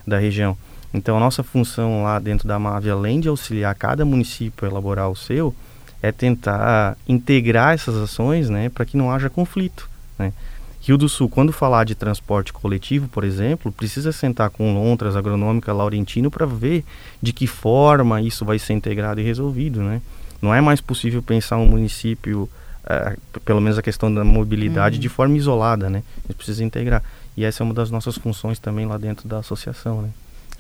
da 0.07 0.17
região. 0.17 0.57
Então, 0.91 1.15
a 1.15 1.19
nossa 1.19 1.43
função 1.43 2.01
lá 2.01 2.17
dentro 2.17 2.48
da 2.48 2.57
MAVE, 2.57 2.89
além 2.89 3.19
de 3.19 3.27
auxiliar 3.27 3.75
cada 3.75 4.03
município 4.03 4.67
a 4.67 4.72
elaborar 4.72 5.10
o 5.10 5.15
seu, 5.15 5.53
é 6.01 6.12
tentar 6.12 6.98
integrar 7.07 7.75
essas 7.75 7.96
ações, 7.96 8.50
né? 8.50 8.69
Para 8.69 8.86
que 8.86 8.98
não 8.98 9.12
haja 9.12 9.29
conflito, 9.29 9.88
né? 10.22 10.34
Rio 10.82 10.98
do 10.98 11.08
Sul, 11.08 11.30
quando 11.30 11.54
falar 11.54 11.84
de 11.84 11.94
transporte 11.94 12.51
coletivo, 12.51 13.08
por 13.08 13.24
exemplo, 13.24 13.72
precisa 13.72 14.12
sentar 14.12 14.50
com 14.50 14.74
Lontras, 14.74 15.16
Agronômica, 15.16 15.72
Laurentino 15.72 16.32
para 16.32 16.46
ver 16.48 16.84
de 17.22 17.32
que 17.32 17.46
forma 17.46 18.20
isso 18.20 18.44
vai 18.44 18.58
ser 18.58 18.74
integrado 18.74 19.22
e 19.22 19.24
resolvido, 19.24 19.82
né? 19.84 20.01
Não 20.42 20.54
é 20.54 20.60
mais 20.60 20.82
possível 20.82 21.22
pensar 21.22 21.58
um 21.58 21.68
município, 21.68 22.50
uh, 22.84 23.40
pelo 23.42 23.62
menos 23.62 23.78
a 23.78 23.84
questão 23.84 24.12
da 24.12 24.24
mobilidade, 24.24 24.96
uhum. 24.96 25.01
de 25.01 25.10
forma 25.10 25.38
isolada, 25.38 25.88
né? 25.88 26.01
A 26.18 26.28
gente 26.28 26.38
precisa 26.38 26.63
integrar. 26.63 27.04
E 27.38 27.46
essa 27.46 27.62
é 27.62 27.63
uma 27.63 27.75
das 27.75 27.92
nossas 27.92 28.18
funções 28.18 28.58
também 28.58 28.88
lá 28.88 28.98
dentro 28.98 29.28
da 29.28 29.38
associação, 29.38 30.01
né? 30.01 30.10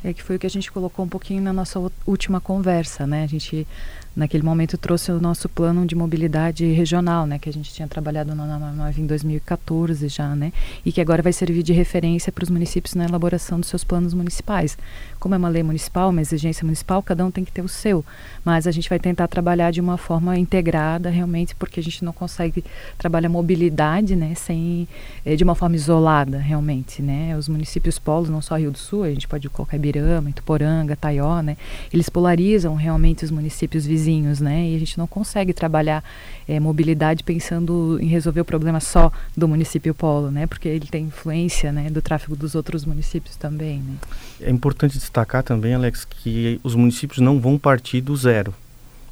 É 0.03 0.13
que 0.13 0.21
foi 0.21 0.35
o 0.35 0.39
que 0.39 0.47
a 0.47 0.49
gente 0.49 0.71
colocou 0.71 1.03
um 1.05 1.09
pouquinho 1.09 1.41
na 1.41 1.53
nossa 1.53 1.79
última 2.05 2.39
conversa, 2.39 3.07
né? 3.07 3.23
A 3.23 3.27
gente 3.27 3.67
naquele 4.15 4.43
momento 4.43 4.77
trouxe 4.77 5.11
o 5.11 5.21
nosso 5.21 5.47
plano 5.47 5.85
de 5.85 5.95
mobilidade 5.95 6.65
regional, 6.65 7.25
né, 7.25 7.39
que 7.39 7.49
a 7.49 7.53
gente 7.53 7.73
tinha 7.73 7.87
trabalhado 7.87 8.35
na 8.35 8.45
NAMAV 8.45 8.99
em 8.99 9.05
2014 9.05 10.07
já, 10.09 10.35
né, 10.35 10.51
e 10.85 10.91
que 10.91 10.99
agora 10.99 11.21
vai 11.21 11.31
servir 11.31 11.63
de 11.63 11.71
referência 11.71 12.31
para 12.31 12.43
os 12.43 12.49
municípios 12.49 12.93
na 12.93 13.05
elaboração 13.05 13.59
dos 13.59 13.69
seus 13.69 13.83
planos 13.83 14.13
municipais. 14.13 14.77
Como 15.19 15.33
é 15.33 15.37
uma 15.37 15.47
lei 15.47 15.63
municipal, 15.63 16.09
uma 16.09 16.21
exigência 16.21 16.65
municipal, 16.65 17.01
cada 17.01 17.25
um 17.25 17.31
tem 17.31 17.45
que 17.45 17.51
ter 17.51 17.61
o 17.61 17.69
seu, 17.69 18.03
mas 18.43 18.67
a 18.67 18.71
gente 18.71 18.89
vai 18.89 18.99
tentar 18.99 19.27
trabalhar 19.27 19.71
de 19.71 19.79
uma 19.79 19.97
forma 19.97 20.37
integrada 20.37 21.09
realmente, 21.09 21.55
porque 21.55 21.79
a 21.79 21.83
gente 21.83 22.03
não 22.03 22.11
consegue 22.11 22.63
trabalhar 22.97 23.29
mobilidade, 23.29 24.15
né, 24.15 24.33
sem 24.35 24.87
eh, 25.25 25.35
de 25.35 25.43
uma 25.43 25.55
forma 25.55 25.75
isolada 25.75 26.37
realmente, 26.37 27.01
né. 27.01 27.37
Os 27.37 27.47
municípios 27.47 27.97
polos, 27.97 28.29
não 28.29 28.41
só 28.41 28.57
Rio 28.57 28.71
do 28.71 28.77
Sul, 28.77 29.03
a 29.03 29.09
gente 29.09 29.27
pode 29.27 29.47
colocar 29.49 29.77
Ibirama, 29.77 30.29
Ituporanga, 30.29 30.97
Taió, 30.97 31.41
né, 31.41 31.55
eles 31.93 32.09
polarizam 32.09 32.75
realmente 32.75 33.23
os 33.23 33.31
municípios 33.31 33.85
vizinhos 33.85 34.00
vizinhos, 34.01 34.39
né? 34.39 34.69
E 34.69 34.75
a 34.75 34.79
gente 34.79 34.97
não 34.97 35.05
consegue 35.05 35.53
trabalhar 35.53 36.03
é, 36.47 36.59
mobilidade 36.59 37.23
pensando 37.23 37.99
em 38.01 38.07
resolver 38.07 38.41
o 38.41 38.45
problema 38.45 38.79
só 38.79 39.11
do 39.37 39.47
município 39.47 39.93
polo, 39.93 40.31
né? 40.31 40.47
Porque 40.47 40.67
ele 40.67 40.87
tem 40.87 41.05
influência, 41.05 41.71
né, 41.71 41.89
do 41.89 42.01
tráfego 42.01 42.35
dos 42.35 42.55
outros 42.55 42.85
municípios 42.85 43.35
também, 43.35 43.79
né? 43.79 43.95
É 44.41 44.49
importante 44.49 44.97
destacar 44.97 45.43
também, 45.43 45.73
Alex, 45.73 46.05
que 46.05 46.59
os 46.63 46.75
municípios 46.75 47.19
não 47.19 47.39
vão 47.39 47.57
partir 47.57 48.01
do 48.01 48.15
zero. 48.15 48.53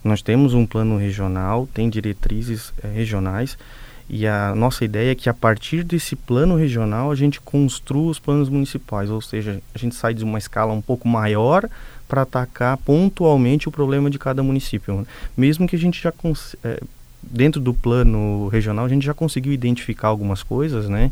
Nós 0.03 0.21
temos 0.21 0.53
um 0.53 0.65
plano 0.65 0.97
regional, 0.97 1.67
tem 1.73 1.89
diretrizes 1.89 2.73
é, 2.81 2.87
regionais 2.87 3.57
E 4.09 4.25
a 4.25 4.55
nossa 4.55 4.83
ideia 4.83 5.11
é 5.11 5.15
que 5.15 5.29
a 5.29 5.33
partir 5.33 5.83
desse 5.83 6.15
plano 6.15 6.55
regional 6.55 7.11
a 7.11 7.15
gente 7.15 7.39
construa 7.39 8.09
os 8.09 8.17
planos 8.17 8.49
municipais, 8.49 9.09
ou 9.11 9.21
seja, 9.21 9.61
a 9.75 9.77
gente 9.77 9.93
sai 9.93 10.15
de 10.15 10.23
uma 10.23 10.39
escala 10.39 10.73
um 10.73 10.81
pouco 10.81 11.07
maior 11.07 11.69
para 12.09 12.23
atacar 12.23 12.75
pontualmente 12.77 13.69
o 13.69 13.71
problema 13.71 14.09
de 14.09 14.17
cada 14.17 14.41
município. 14.41 14.95
Né? 14.95 15.05
Mesmo 15.37 15.67
que 15.67 15.75
a 15.75 15.79
gente 15.79 16.01
já 16.01 16.11
é, 16.63 16.81
dentro 17.21 17.61
do 17.61 17.73
plano 17.73 18.47
regional 18.47 18.83
a 18.85 18.89
gente 18.89 19.05
já 19.05 19.13
conseguiu 19.13 19.53
identificar 19.53 20.07
algumas 20.07 20.41
coisas, 20.41 20.89
né? 20.89 21.11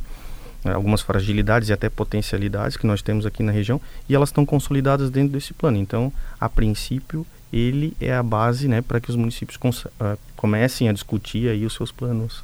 Algumas 0.66 1.02
fragilidades 1.02 1.70
e 1.70 1.74
até 1.74 1.88
potencialidades 1.88 2.76
que 2.76 2.88
nós 2.88 3.02
temos 3.02 3.26
aqui 3.26 3.42
na 3.42 3.52
região 3.52 3.80
e 4.10 4.16
elas 4.16 4.30
estão 4.30 4.46
consolidadas 4.46 5.10
dentro 5.10 5.32
desse 5.32 5.54
plano. 5.54 5.78
Então, 5.78 6.12
a 6.42 6.50
princípio, 6.50 7.26
ele 7.54 7.96
é 8.02 8.14
a 8.14 8.24
base, 8.24 8.68
né, 8.68 8.82
para 8.82 9.00
que 9.00 9.10
os 9.10 9.16
municípios 9.16 9.58
uh, 9.62 10.18
comecem 10.36 10.90
a 10.90 10.94
discutir 10.94 11.48
aí 11.48 11.66
os 11.66 11.74
seus 11.74 11.92
planos 11.92 12.44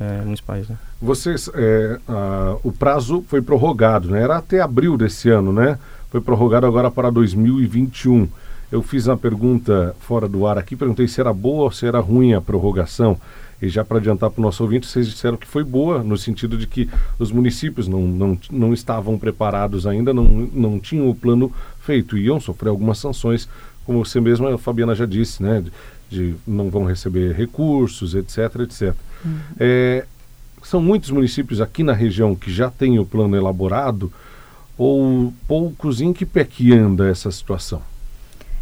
é, 0.00 0.22
municipais. 0.22 0.68
Né? 0.68 0.76
Vocês, 1.00 1.48
é, 1.54 2.00
a, 2.08 2.56
o 2.64 2.72
prazo 2.72 3.24
foi 3.28 3.40
prorrogado, 3.40 4.10
né? 4.10 4.22
Era 4.22 4.38
até 4.38 4.60
abril 4.60 4.96
desse 4.96 5.28
ano, 5.28 5.52
né? 5.52 5.78
Foi 6.12 6.20
prorrogado 6.20 6.66
agora 6.66 6.90
para 6.90 7.10
2021. 7.10 8.28
Eu 8.70 8.82
fiz 8.82 9.06
uma 9.06 9.16
pergunta 9.16 9.96
fora 9.98 10.28
do 10.28 10.46
ar 10.46 10.58
aqui, 10.58 10.76
perguntei 10.76 11.08
se 11.08 11.18
era 11.18 11.32
boa 11.32 11.64
ou 11.64 11.70
se 11.70 11.86
era 11.86 12.00
ruim 12.00 12.34
a 12.34 12.40
prorrogação. 12.40 13.18
E 13.62 13.68
já 13.70 13.82
para 13.82 13.96
adiantar 13.96 14.28
para 14.28 14.38
o 14.38 14.42
nosso 14.42 14.62
ouvinte, 14.62 14.86
vocês 14.86 15.08
disseram 15.08 15.38
que 15.38 15.46
foi 15.46 15.64
boa, 15.64 16.02
no 16.02 16.18
sentido 16.18 16.58
de 16.58 16.66
que 16.66 16.86
os 17.18 17.32
municípios 17.32 17.88
não, 17.88 18.02
não, 18.02 18.38
não 18.50 18.74
estavam 18.74 19.18
preparados 19.18 19.86
ainda, 19.86 20.12
não, 20.12 20.24
não 20.52 20.78
tinham 20.78 21.08
o 21.08 21.14
plano 21.14 21.50
feito, 21.80 22.18
iam 22.18 22.38
sofrer 22.38 22.68
algumas 22.68 22.98
sanções, 22.98 23.48
como 23.86 24.04
você 24.04 24.20
mesma, 24.20 24.54
a 24.54 24.58
Fabiana, 24.58 24.94
já 24.94 25.06
disse, 25.06 25.42
né? 25.42 25.62
De, 25.62 25.72
de 26.10 26.34
não 26.46 26.68
vão 26.68 26.84
receber 26.84 27.34
recursos, 27.34 28.14
etc, 28.14 28.60
etc. 28.60 28.94
Uhum. 29.24 29.38
É, 29.58 30.04
são 30.62 30.82
muitos 30.82 31.08
municípios 31.10 31.58
aqui 31.58 31.82
na 31.82 31.94
região 31.94 32.34
que 32.34 32.52
já 32.52 32.68
têm 32.68 32.98
o 32.98 33.06
plano 33.06 33.34
elaborado 33.34 34.12
ou 34.76 35.32
poucos 35.46 36.00
em 36.00 36.12
que 36.12 36.24
pé 36.24 36.44
que 36.44 36.72
anda 36.72 37.08
essa 37.08 37.30
situação? 37.30 37.82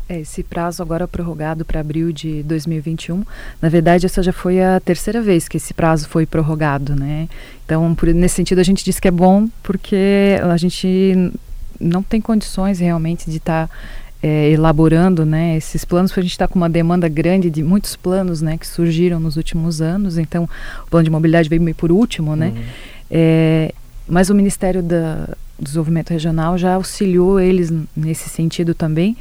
É, 0.08 0.20
esse 0.20 0.42
prazo 0.42 0.82
agora 0.82 1.06
prorrogado 1.06 1.64
para 1.64 1.78
abril 1.78 2.10
de 2.12 2.42
2021, 2.42 3.24
na 3.62 3.68
verdade 3.68 4.06
essa 4.06 4.22
já 4.22 4.32
foi 4.32 4.60
a 4.60 4.80
terceira 4.80 5.22
vez 5.22 5.46
que 5.46 5.56
esse 5.56 5.72
prazo 5.72 6.08
foi 6.08 6.26
prorrogado, 6.26 6.96
né? 6.96 7.28
Então, 7.64 7.94
por, 7.94 8.12
nesse 8.12 8.34
sentido 8.34 8.58
a 8.58 8.64
gente 8.64 8.84
diz 8.84 8.98
que 8.98 9.06
é 9.06 9.10
bom 9.10 9.48
porque 9.62 10.36
a 10.42 10.56
gente 10.56 11.32
não 11.78 12.02
tem 12.02 12.20
condições 12.20 12.80
realmente 12.80 13.30
de 13.30 13.36
estar 13.36 13.68
tá 13.68 13.74
é, 14.22 14.50
elaborando 14.50 15.24
né, 15.24 15.56
esses 15.56 15.84
planos, 15.84 16.10
porque 16.10 16.20
a 16.20 16.22
gente 16.24 16.32
está 16.32 16.46
com 16.46 16.56
uma 16.56 16.68
demanda 16.68 17.08
grande 17.08 17.48
de 17.48 17.62
muitos 17.62 17.96
planos 17.96 18.42
né, 18.42 18.58
que 18.58 18.66
surgiram 18.66 19.18
nos 19.18 19.36
últimos 19.36 19.80
anos, 19.80 20.18
então 20.18 20.48
o 20.86 20.90
plano 20.90 21.04
de 21.04 21.10
mobilidade 21.10 21.48
veio 21.48 21.62
meio 21.62 21.74
por 21.74 21.90
último, 21.90 22.36
né? 22.36 22.48
Uhum. 22.48 22.62
É, 23.10 23.74
mas 24.10 24.28
o 24.28 24.34
Ministério 24.34 24.82
da 24.82 25.28
Desenvolvimento 25.58 26.10
Regional 26.10 26.58
já 26.58 26.74
auxiliou 26.74 27.38
eles 27.38 27.72
nesse 27.96 28.28
sentido 28.28 28.74
também. 28.74 29.16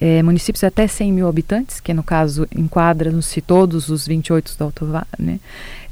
É, 0.00 0.22
municípios 0.22 0.62
até 0.64 0.86
100 0.86 1.12
mil 1.12 1.28
habitantes, 1.28 1.80
que 1.80 1.94
no 1.94 2.02
caso 2.02 2.46
enquadram-se 2.54 3.40
todos 3.40 3.88
os 3.88 4.06
28 4.06 4.56
da 4.58 4.64
Autová, 4.64 5.06
né? 5.18 5.38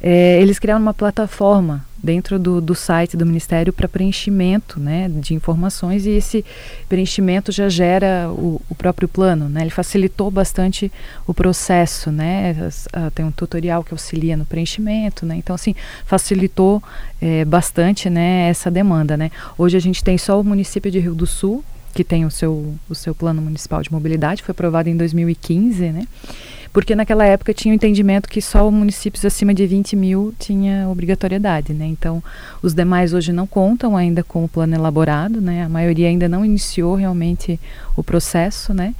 É, 0.02 0.40
eles 0.42 0.58
criaram 0.58 0.82
uma 0.82 0.92
plataforma 0.92 1.84
dentro 2.02 2.38
do, 2.38 2.60
do 2.60 2.74
site 2.74 3.16
do 3.16 3.24
Ministério 3.24 3.72
para 3.72 3.88
preenchimento 3.88 4.80
né, 4.80 5.08
de 5.08 5.34
informações 5.34 6.04
e 6.04 6.10
esse 6.10 6.44
preenchimento 6.88 7.52
já 7.52 7.68
gera 7.68 8.28
o, 8.30 8.60
o, 8.68 8.74
próprio 8.74 9.06
plano. 9.06 9.48
Né? 9.48 9.60
Ele 9.60 9.70
facilitou 9.70 10.30
bastante 10.30 10.90
o 11.26 11.32
processo. 11.32 12.10
Né? 12.10 12.70
tem 13.14 13.24
um 13.24 13.30
tutorial 13.30 13.84
que 13.84 13.92
auxilia 13.92 14.36
no 14.36 14.44
preenchimento. 14.44 15.24
Né? 15.24 15.36
Então, 15.36 15.54
assim, 15.54 15.74
facilitou 16.04 16.82
é, 17.20 17.44
bastante 17.44 18.10
né, 18.10 18.48
essa 18.48 18.70
demanda. 18.70 19.16
Né? 19.16 19.30
Hoje 19.56 19.76
a 19.76 19.80
gente 19.80 20.02
tem 20.02 20.18
só 20.18 20.40
o 20.40 20.44
município 20.44 20.90
de 20.90 20.98
Rio 20.98 21.14
do 21.14 21.26
Sul, 21.26 21.64
que 21.94 22.02
tem 22.02 22.24
o 22.24 22.30
seu, 22.30 22.74
o 22.88 22.94
seu 22.94 23.14
plano 23.14 23.42
municipal 23.42 23.82
de 23.82 23.92
mobilidade, 23.92 24.42
foi 24.42 24.52
aprovado 24.52 24.88
em 24.88 24.96
2015, 24.96 25.90
né? 25.90 26.06
Porque 26.72 26.96
naquela 26.96 27.24
época 27.24 27.52
tinha 27.52 27.72
o 27.72 27.74
entendimento 27.74 28.28
que 28.28 28.40
só 28.40 28.70
municípios 28.70 29.24
acima 29.24 29.52
de 29.52 29.66
20 29.66 29.94
mil 29.94 30.34
tinha 30.38 30.88
obrigatoriedade, 30.88 31.74
né? 31.74 31.86
Então, 31.86 32.22
os 32.62 32.72
demais 32.72 33.12
hoje 33.12 33.32
não 33.32 33.46
contam 33.46 33.96
ainda 33.96 34.24
com 34.24 34.44
o 34.44 34.48
plano 34.48 34.74
elaborado, 34.74 35.40
né? 35.40 35.64
A 35.64 35.68
maioria 35.68 36.08
ainda 36.08 36.28
não 36.28 36.44
iniciou 36.44 36.94
realmente 36.94 37.60
o 37.94 38.02
processo, 38.02 38.72
né? 38.72 38.94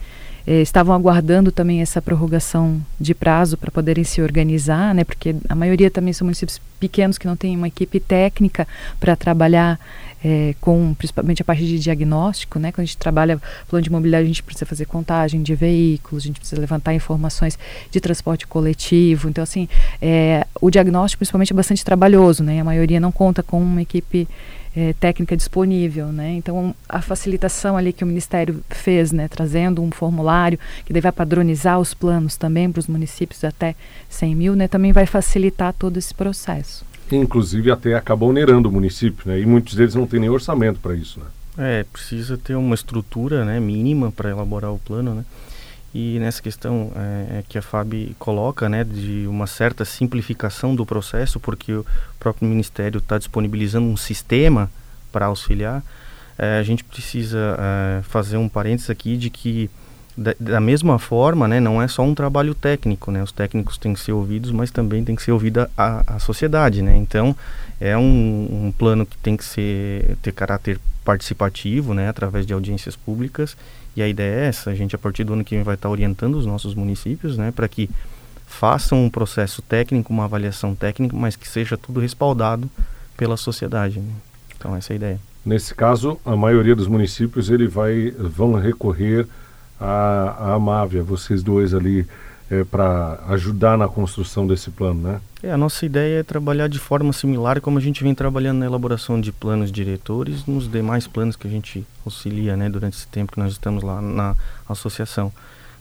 Eh, 0.47 0.61
estavam 0.61 0.95
aguardando 0.95 1.53
também 1.53 1.81
essa 1.81 2.03
prorrogação 2.03 2.81
de 3.01 3.15
prazo 3.15 3.57
para 3.57 3.71
poderem 3.71 4.05
se 4.05 4.21
organizar, 4.21 4.95
né? 4.95 5.05
Porque 5.05 5.35
a 5.49 5.55
maioria 5.55 5.91
também 5.91 6.13
são 6.13 6.27
municípios 6.27 6.61
pequenos 6.79 7.17
que 7.17 7.27
não 7.27 7.37
têm 7.37 7.57
uma 7.57 7.69
equipe 7.69 8.01
técnica 8.01 8.67
para 8.99 9.17
trabalhar 9.17 9.79
é, 10.25 10.55
com 10.61 10.95
principalmente 10.95 11.43
a 11.43 11.45
parte 11.45 11.67
de 11.67 11.79
diagnóstico, 11.79 12.59
né? 12.59 12.71
Quando 12.71 12.85
a 12.85 12.87
gente 12.87 12.97
trabalha 12.97 13.41
plano 13.69 13.83
de 13.83 13.91
mobilidade, 13.91 14.25
a 14.25 14.27
gente 14.27 14.43
precisa 14.43 14.67
fazer 14.67 14.87
contagem 14.87 15.43
de 15.43 15.55
veículos, 15.55 16.25
a 16.25 16.27
gente 16.27 16.39
precisa 16.39 16.61
levantar 16.61 16.95
informações 16.95 17.59
de 17.91 18.01
transporte 18.01 18.47
coletivo. 18.47 19.29
Então, 19.29 19.43
assim, 19.43 19.69
é, 20.01 20.47
o 20.61 20.71
diagnóstico 20.71 21.19
principalmente 21.21 21.53
é 21.53 21.57
bastante 21.57 21.85
trabalhoso, 21.85 22.43
né? 22.43 22.61
A 22.61 22.65
maioria 22.65 23.01
não 23.01 23.11
conta 23.11 23.43
com 23.43 23.61
uma 23.61 23.83
equipe 23.83 24.29
é, 24.77 24.95
técnica 24.95 25.37
disponível, 25.37 26.07
né? 26.07 26.33
Então 26.33 26.75
a 26.89 27.03
facilitação 27.03 27.77
ali 27.77 27.93
que 27.93 28.05
o 28.05 28.07
Ministério 28.07 28.63
fez, 28.71 29.13
né, 29.13 29.29
trazendo 29.29 29.83
um 29.83 29.91
formulário 29.91 30.59
que 30.85 30.93
deve 30.93 31.11
padronizar 31.13 31.79
os 31.79 31.93
planos 31.93 32.37
também 32.37 32.71
para 32.71 32.81
os 32.81 32.87
municípios 32.87 33.45
até 33.45 33.75
100 34.09 34.35
mil, 34.35 34.57
né, 34.57 34.67
também 34.69 34.93
vai 34.93 35.05
facilitar 35.05 35.75
todo 35.75 35.99
esse 35.99 36.15
processo 36.15 36.92
inclusive 37.17 37.71
até 37.71 37.95
acabou 37.95 38.31
onerando 38.31 38.69
o 38.69 38.73
município, 38.73 39.31
né? 39.31 39.41
E 39.41 39.47
muitos 39.47 39.75
deles 39.75 39.95
não 39.95 40.07
têm 40.07 40.21
nem 40.21 40.31
orçamento 40.31 40.79
para 40.81 40.95
isso, 40.95 41.21
né? 41.21 41.27
É, 41.59 41.85
precisa 41.85 42.39
ter 42.39 42.55
uma 42.55 42.75
estrutura 42.75 43.45
né, 43.45 43.61
mínima 43.61 44.11
para 44.11 44.31
elaborar 44.31 44.73
o 44.73 44.79
plano, 44.79 45.15
né? 45.15 45.25
E 45.95 46.19
nessa 46.19 46.41
questão 46.41 46.91
é, 46.97 47.39
é 47.39 47.45
que 47.47 47.59
a 47.59 47.63
FAB 47.63 48.15
coloca, 48.19 48.67
né, 48.67 48.83
de 48.83 49.27
uma 49.27 49.47
certa 49.47 49.85
simplificação 49.85 50.75
do 50.75 50.87
processo, 50.87 51.39
porque 51.39 51.75
o 51.75 51.87
próprio 52.19 52.49
Ministério 52.49 52.99
está 52.99 53.19
disponibilizando 53.19 53.87
um 53.87 53.97
sistema 53.97 54.71
para 55.13 55.27
auxiliar, 55.27 55.83
é, 56.39 56.59
a 56.59 56.63
gente 56.63 56.83
precisa 56.83 57.57
é, 57.59 58.03
fazer 58.05 58.39
um 58.39 58.49
parênteses 58.49 58.89
aqui 58.89 59.19
de 59.19 59.29
que 59.29 59.71
da, 60.17 60.35
da, 60.39 60.61
mesma 60.61 60.99
forma, 60.99 61.49
né, 61.49 61.59
não 61.59 61.81
é 61.81 61.89
só 61.89 62.03
um 62.03 62.15
trabalho 62.15 62.55
técnico, 62.55 63.11
né, 63.11 63.23
os 63.23 63.33
técnicos 63.33 63.79
têm 63.79 63.95
que 63.95 64.01
ser 64.01 64.13
ouvidos, 64.13 64.51
mas 64.51 64.71
também 64.71 65.05
tem 65.05 65.17
que 65.17 65.23
ser 65.23 65.33
ouvida 65.33 65.71
a, 65.77 66.17
a 66.17 66.19
sociedade, 66.19 66.83
né, 66.83 66.97
então 66.97 67.35
é 67.81 67.97
um, 67.97 68.67
um, 68.67 68.73
plano 68.77 69.07
que 69.07 69.17
tem 69.19 69.37
que 69.37 69.45
ser, 69.45 70.17
ter 70.23 70.33
caráter 70.33 70.79
participativo, 71.05 71.95
né, 71.95 72.09
através 72.09 72.45
de 72.45 72.53
audiências 72.53 72.95
públicas, 72.95 73.57
e 73.97 74.03
a 74.03 74.09
ideia 74.09 74.45
é 74.45 74.47
essa, 74.47 74.71
a 74.71 74.75
gente 74.75 74.95
a 74.95 74.99
partir 74.99 75.25
do 75.25 75.33
ano 75.33 75.45
que 75.45 75.55
vem 75.55 75.65
vai 75.65 75.75
estar 75.75 75.89
orientando 75.89 76.37
os 76.37 76.47
nossos 76.47 76.75
municípios, 76.75 77.39
né, 77.39 77.51
para 77.51 77.67
que 77.67 77.89
façam 78.47 79.03
um 79.07 79.11
processo 79.11 79.63
técnico, 79.63 80.13
uma 80.13 80.25
avaliação 80.25 80.75
técnica, 80.75 81.17
mas 81.17 81.37
que 81.37 81.49
seja 81.49 81.77
tudo 81.77 82.01
respaldado 82.01 82.71
pela 83.17 83.37
sociedade, 83.37 83.99
né? 83.99 84.13
então 84.55 84.77
essa 84.77 84.93
é 84.93 84.95
a 84.95 84.97
ideia. 84.97 85.21
Nesse 85.45 85.75
caso, 85.75 86.21
a 86.25 86.37
maioria 86.37 86.77
dos 86.77 86.87
municípios 86.87 87.51
ele 87.51 87.67
vai, 87.67 88.11
vão 88.13 88.53
recorrer 88.53 89.27
a, 89.83 90.37
a 90.39 90.55
Amávia, 90.55 91.03
vocês 91.03 91.43
dois 91.43 91.75
ali, 91.75 92.07
é, 92.51 92.63
para 92.65 93.19
ajudar 93.29 93.77
na 93.77 93.89
construção 93.89 94.47
desse 94.47 94.71
plano, 94.71 95.03
né? 95.03 95.21
É, 95.43 95.51
a 95.51 95.57
nossa 95.57 95.85
ideia 95.85 96.21
é 96.21 96.23
trabalhar 96.23 96.69
de 96.69 96.79
forma 96.79 97.13
similar 97.13 97.61
como 97.61 97.79
a 97.79 97.81
gente 97.81 98.05
vem 98.05 98.15
trabalhando 98.15 98.59
na 98.59 98.67
elaboração 98.67 99.21
de 99.21 99.33
planos 99.33 99.73
diretores 99.73 100.47
nos 100.47 100.71
demais 100.71 101.07
planos 101.07 101.35
que 101.35 101.49
a 101.49 101.51
gente 101.51 101.85
auxilia, 102.05 102.57
né, 102.57 102.69
durante 102.69 102.97
esse 102.97 103.09
tempo 103.09 103.33
que 103.33 103.41
nós 103.41 103.53
estamos 103.53 103.83
lá 103.83 104.01
na 104.01 104.37
associação. 104.69 105.33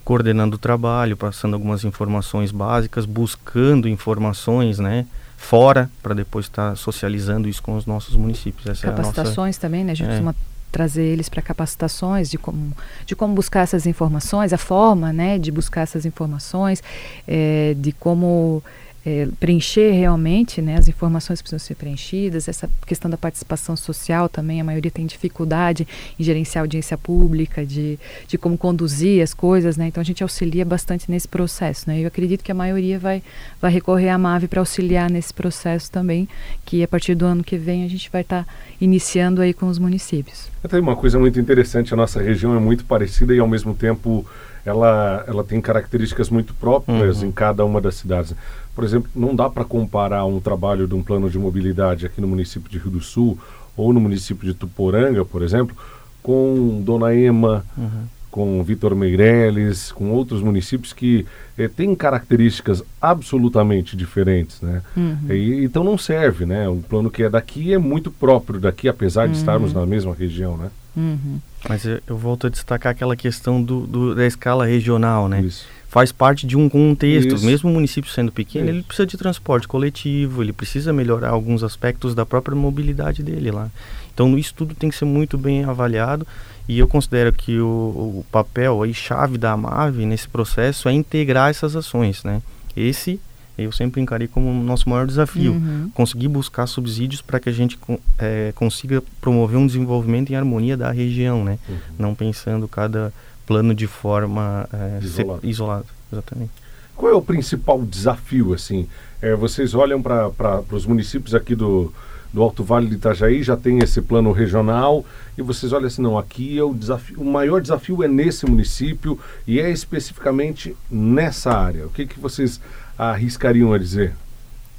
Coordenando 0.03 0.55
o 0.55 0.59
trabalho, 0.59 1.15
passando 1.15 1.53
algumas 1.53 1.83
informações 1.83 2.51
básicas, 2.51 3.05
buscando 3.05 3.87
informações, 3.87 4.79
né, 4.79 5.05
fora 5.37 5.91
para 6.01 6.15
depois 6.15 6.45
estar 6.45 6.71
tá 6.71 6.75
socializando 6.75 7.47
isso 7.47 7.61
com 7.61 7.75
os 7.75 7.85
nossos 7.85 8.15
municípios. 8.15 8.65
Essa 8.65 8.87
Capacitações 8.87 9.37
é 9.37 9.41
a 9.41 9.45
nossa... 9.45 9.59
também, 9.59 9.83
né? 9.83 9.91
A 9.91 9.95
gente 9.95 10.07
é. 10.07 10.11
costuma 10.11 10.35
trazer 10.71 11.03
eles 11.03 11.29
para 11.29 11.41
capacitações 11.41 12.29
de 12.29 12.37
como, 12.37 12.71
de 13.05 13.15
como 13.15 13.33
buscar 13.33 13.61
essas 13.61 13.85
informações, 13.85 14.53
a 14.53 14.57
forma 14.57 15.11
né, 15.11 15.37
de 15.37 15.51
buscar 15.51 15.81
essas 15.81 16.05
informações, 16.05 16.81
é, 17.27 17.75
de 17.77 17.91
como 17.91 18.63
é, 19.05 19.27
preencher 19.39 19.91
realmente 19.91 20.61
né, 20.61 20.77
as 20.77 20.87
informações 20.87 21.41
precisam 21.41 21.59
ser 21.59 21.75
preenchidas, 21.75 22.47
essa 22.47 22.69
questão 22.85 23.09
da 23.09 23.17
participação 23.17 23.75
social 23.75 24.29
também, 24.29 24.61
a 24.61 24.63
maioria 24.63 24.91
tem 24.91 25.05
dificuldade 25.05 25.87
em 26.19 26.23
gerenciar 26.23 26.63
audiência 26.63 26.97
pública, 26.97 27.65
de, 27.65 27.97
de 28.27 28.37
como 28.37 28.57
conduzir 28.57 29.23
as 29.23 29.33
coisas, 29.33 29.75
né? 29.75 29.87
então 29.87 30.01
a 30.01 30.03
gente 30.03 30.21
auxilia 30.21 30.63
bastante 30.63 31.09
nesse 31.09 31.27
processo. 31.27 31.89
Né? 31.89 32.01
Eu 32.01 32.07
acredito 32.07 32.43
que 32.43 32.51
a 32.51 32.55
maioria 32.55 32.99
vai, 32.99 33.23
vai 33.59 33.71
recorrer 33.71 34.09
à 34.09 34.17
MAVE 34.17 34.47
para 34.47 34.59
auxiliar 34.59 35.09
nesse 35.09 35.33
processo 35.33 35.91
também, 35.91 36.29
que 36.65 36.83
a 36.83 36.87
partir 36.87 37.15
do 37.15 37.25
ano 37.25 37.43
que 37.43 37.57
vem 37.57 37.83
a 37.83 37.89
gente 37.89 38.09
vai 38.11 38.21
estar 38.21 38.43
tá 38.43 38.53
iniciando 38.79 39.41
aí 39.41 39.53
com 39.53 39.67
os 39.67 39.79
municípios. 39.79 40.49
Tem 40.69 40.79
uma 40.79 40.95
coisa 40.95 41.17
muito 41.17 41.39
interessante, 41.39 41.93
a 41.93 41.97
nossa 41.97 42.21
região 42.21 42.55
é 42.55 42.59
muito 42.59 42.85
parecida 42.85 43.33
e 43.33 43.39
ao 43.39 43.47
mesmo 43.47 43.73
tempo 43.73 44.25
ela, 44.65 45.23
ela 45.27 45.43
tem 45.43 45.59
características 45.59 46.29
muito 46.29 46.53
próprias 46.53 47.21
uhum. 47.21 47.29
em 47.29 47.31
cada 47.31 47.65
uma 47.65 47.81
das 47.81 47.95
cidades. 47.95 48.35
Por 48.75 48.83
exemplo, 48.83 49.09
não 49.15 49.35
dá 49.35 49.49
para 49.49 49.65
comparar 49.65 50.25
um 50.25 50.39
trabalho 50.39 50.87
de 50.87 50.95
um 50.95 51.03
plano 51.03 51.29
de 51.29 51.37
mobilidade 51.37 52.05
aqui 52.05 52.21
no 52.21 52.27
município 52.27 52.69
de 52.69 52.77
Rio 52.77 52.91
do 52.91 53.01
Sul 53.01 53.37
ou 53.75 53.93
no 53.93 53.99
município 53.99 54.45
de 54.45 54.53
Tuporanga, 54.53 55.25
por 55.25 55.41
exemplo, 55.41 55.75
com 56.21 56.81
Dona 56.83 57.13
Ema, 57.13 57.65
uhum. 57.77 58.03
com 58.29 58.63
Vitor 58.63 58.95
Meireles, 58.95 59.91
com 59.91 60.11
outros 60.11 60.41
municípios 60.41 60.93
que 60.93 61.25
eh, 61.57 61.67
têm 61.67 61.95
características 61.95 62.83
absolutamente 63.01 63.95
diferentes, 63.97 64.61
né? 64.61 64.81
Uhum. 64.95 65.17
E, 65.29 65.63
então 65.63 65.83
não 65.83 65.97
serve, 65.97 66.45
né? 66.45 66.69
Um 66.69 66.81
plano 66.81 67.09
que 67.09 67.23
é 67.23 67.29
daqui 67.29 67.73
é 67.73 67.77
muito 67.77 68.11
próprio 68.11 68.59
daqui, 68.59 68.87
apesar 68.87 69.25
de 69.25 69.33
uhum. 69.33 69.39
estarmos 69.39 69.73
na 69.73 69.85
mesma 69.85 70.13
região, 70.13 70.57
né? 70.57 70.69
Uhum. 70.95 71.39
Mas 71.67 71.85
eu, 71.85 71.99
eu, 72.05 72.17
volto 72.17 72.47
a 72.47 72.49
destacar 72.49 72.91
aquela 72.91 73.15
questão 73.15 73.61
do, 73.61 73.87
do, 73.87 74.15
da 74.15 74.25
escala 74.25 74.65
regional, 74.65 75.27
né? 75.27 75.41
Isso. 75.41 75.65
Faz 75.91 76.09
parte 76.09 76.47
de 76.47 76.55
um 76.55 76.69
contexto. 76.69 77.35
Isso. 77.35 77.45
Mesmo 77.45 77.69
o 77.69 77.73
município 77.73 78.09
sendo 78.09 78.31
pequeno, 78.31 78.67
Isso. 78.67 78.75
ele 78.75 78.83
precisa 78.83 79.05
de 79.05 79.17
transporte 79.17 79.67
coletivo, 79.67 80.41
ele 80.41 80.53
precisa 80.53 80.93
melhorar 80.93 81.31
alguns 81.31 81.63
aspectos 81.63 82.15
da 82.15 82.25
própria 82.25 82.55
mobilidade 82.55 83.21
dele 83.21 83.51
lá. 83.51 83.69
Então 84.13 84.37
isso 84.37 84.53
tudo 84.53 84.73
tem 84.73 84.89
que 84.89 84.95
ser 84.95 85.03
muito 85.03 85.37
bem 85.37 85.65
avaliado 85.65 86.25
e 86.65 86.79
eu 86.79 86.87
considero 86.87 87.33
que 87.33 87.59
o, 87.59 87.65
o 87.65 88.25
papel 88.31 88.85
e 88.85 88.93
chave 88.93 89.37
da 89.37 89.51
AMAV 89.51 90.05
nesse 90.05 90.29
processo 90.29 90.87
é 90.87 90.93
integrar 90.93 91.49
essas 91.49 91.75
ações, 91.75 92.23
né? 92.23 92.41
Esse 92.73 93.19
eu 93.57 93.71
sempre 93.73 93.99
encarei 93.99 94.29
como 94.29 94.49
o 94.49 94.63
nosso 94.63 94.89
maior 94.89 95.05
desafio, 95.05 95.51
uhum. 95.51 95.91
conseguir 95.93 96.29
buscar 96.29 96.67
subsídios 96.67 97.21
para 97.21 97.37
que 97.37 97.49
a 97.49 97.51
gente 97.51 97.77
é, 98.17 98.53
consiga 98.55 99.03
promover 99.19 99.57
um 99.57 99.67
desenvolvimento 99.67 100.31
em 100.31 100.35
harmonia 100.35 100.77
da 100.77 100.89
região, 100.89 101.43
né? 101.43 101.59
Uhum. 101.67 101.77
Não 101.99 102.15
pensando 102.15 102.65
cada 102.65 103.13
plano 103.51 103.75
de 103.75 103.85
forma 103.85 104.65
é, 104.71 104.99
isolado. 105.03 105.39
isolado. 105.43 105.85
Exatamente. 106.11 106.51
Qual 106.95 107.11
é 107.11 107.15
o 107.15 107.21
principal 107.21 107.81
desafio, 107.81 108.53
assim? 108.53 108.87
É, 109.21 109.35
vocês 109.35 109.73
olham 109.73 110.01
para 110.01 110.63
os 110.71 110.85
municípios 110.85 111.35
aqui 111.35 111.53
do, 111.53 111.91
do 112.33 112.41
Alto 112.41 112.63
Vale 112.63 112.87
de 112.87 112.95
Itajaí, 112.95 113.43
já 113.43 113.57
tem 113.57 113.79
esse 113.79 114.01
plano 114.01 114.31
regional, 114.31 115.05
e 115.37 115.41
vocês 115.41 115.73
olham 115.73 115.87
assim, 115.87 116.01
não, 116.01 116.17
aqui 116.17 116.57
é 116.57 116.63
o 116.63 116.73
desafio, 116.73 117.19
o 117.19 117.25
maior 117.25 117.61
desafio 117.61 118.01
é 118.03 118.07
nesse 118.07 118.45
município 118.45 119.19
e 119.45 119.59
é 119.59 119.69
especificamente 119.69 120.75
nessa 120.89 121.51
área. 121.51 121.85
O 121.85 121.89
que, 121.89 122.05
que 122.05 122.19
vocês 122.19 122.61
arriscariam 122.97 123.73
a 123.73 123.77
dizer? 123.77 124.13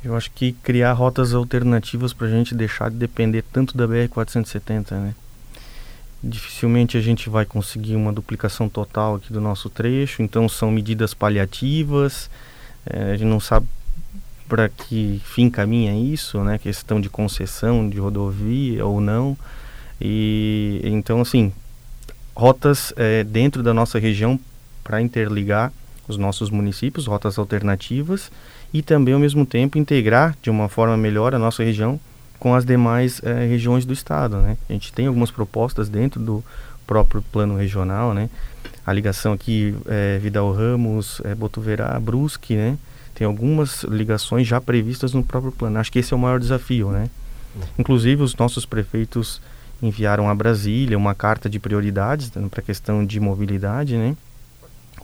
Eu 0.02 0.16
acho 0.16 0.30
que 0.30 0.52
criar 0.52 0.94
rotas 0.94 1.34
alternativas 1.34 2.14
para 2.14 2.26
a 2.26 2.30
gente 2.30 2.54
deixar 2.54 2.90
de 2.90 2.96
depender 2.96 3.44
tanto 3.52 3.76
da 3.76 3.86
BR-470, 3.86 4.92
né? 4.92 5.14
Dificilmente 6.22 6.96
a 6.96 7.00
gente 7.00 7.28
vai 7.28 7.44
conseguir 7.44 7.96
uma 7.96 8.12
duplicação 8.12 8.68
total 8.68 9.16
aqui 9.16 9.32
do 9.32 9.40
nosso 9.40 9.68
trecho, 9.68 10.22
então 10.22 10.48
são 10.48 10.70
medidas 10.70 11.12
paliativas, 11.12 12.30
é, 12.86 13.12
a 13.12 13.16
gente 13.16 13.28
não 13.28 13.40
sabe 13.40 13.66
para 14.48 14.68
que 14.68 15.20
fim 15.24 15.50
caminha 15.50 15.94
isso, 15.96 16.44
né? 16.44 16.58
Questão 16.58 17.00
de 17.00 17.08
concessão 17.08 17.88
de 17.88 17.98
rodovia 17.98 18.84
ou 18.86 19.00
não. 19.00 19.36
E 20.00 20.80
então 20.84 21.20
assim, 21.20 21.52
rotas 22.36 22.92
é, 22.96 23.24
dentro 23.24 23.62
da 23.62 23.74
nossa 23.74 23.98
região 23.98 24.38
para 24.84 25.00
interligar 25.00 25.72
os 26.06 26.16
nossos 26.16 26.50
municípios, 26.50 27.06
rotas 27.06 27.38
alternativas 27.38 28.30
e 28.72 28.82
também 28.82 29.14
ao 29.14 29.20
mesmo 29.20 29.44
tempo 29.44 29.78
integrar 29.78 30.36
de 30.42 30.50
uma 30.50 30.68
forma 30.68 30.96
melhor 30.96 31.34
a 31.34 31.38
nossa 31.38 31.64
região 31.64 31.98
com 32.42 32.56
as 32.56 32.64
demais 32.64 33.20
é, 33.22 33.46
regiões 33.46 33.84
do 33.84 33.92
estado, 33.92 34.38
né? 34.38 34.56
A 34.68 34.72
gente 34.72 34.92
tem 34.92 35.06
algumas 35.06 35.30
propostas 35.30 35.88
dentro 35.88 36.18
do 36.18 36.42
próprio 36.84 37.22
plano 37.22 37.56
regional, 37.56 38.12
né? 38.12 38.28
A 38.84 38.92
ligação 38.92 39.32
aqui 39.32 39.76
é, 39.86 40.18
Vidal 40.18 40.52
Ramos, 40.52 41.22
é, 41.24 41.36
Botuverá, 41.36 42.00
Brusque, 42.00 42.56
né? 42.56 42.76
Tem 43.14 43.24
algumas 43.24 43.84
ligações 43.84 44.44
já 44.44 44.60
previstas 44.60 45.12
no 45.14 45.22
próprio 45.22 45.52
plano. 45.52 45.78
Acho 45.78 45.92
que 45.92 46.00
esse 46.00 46.12
é 46.12 46.16
o 46.16 46.18
maior 46.18 46.40
desafio, 46.40 46.90
né? 46.90 47.08
Inclusive 47.78 48.20
os 48.24 48.34
nossos 48.34 48.66
prefeitos 48.66 49.40
enviaram 49.80 50.28
a 50.28 50.34
Brasília 50.34 50.98
uma 50.98 51.14
carta 51.14 51.48
de 51.48 51.60
prioridades 51.60 52.32
né, 52.32 52.44
para 52.50 52.58
a 52.58 52.64
questão 52.64 53.06
de 53.06 53.20
mobilidade, 53.20 53.96
né? 53.96 54.16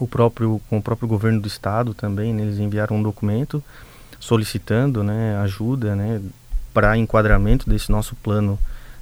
o 0.00 0.08
próprio 0.08 0.60
com 0.68 0.78
o 0.78 0.82
próprio 0.82 1.08
governo 1.08 1.40
do 1.40 1.46
estado 1.48 1.92
também 1.92 2.32
né, 2.32 2.42
eles 2.42 2.58
enviaram 2.58 2.96
um 2.96 3.02
documento 3.02 3.62
solicitando 4.20 5.02
né 5.02 5.36
ajuda 5.38 5.96
né 5.96 6.20
para 6.78 6.96
enquadramento 6.96 7.68
desse 7.68 7.90
nosso 7.90 8.14
plano 8.14 8.56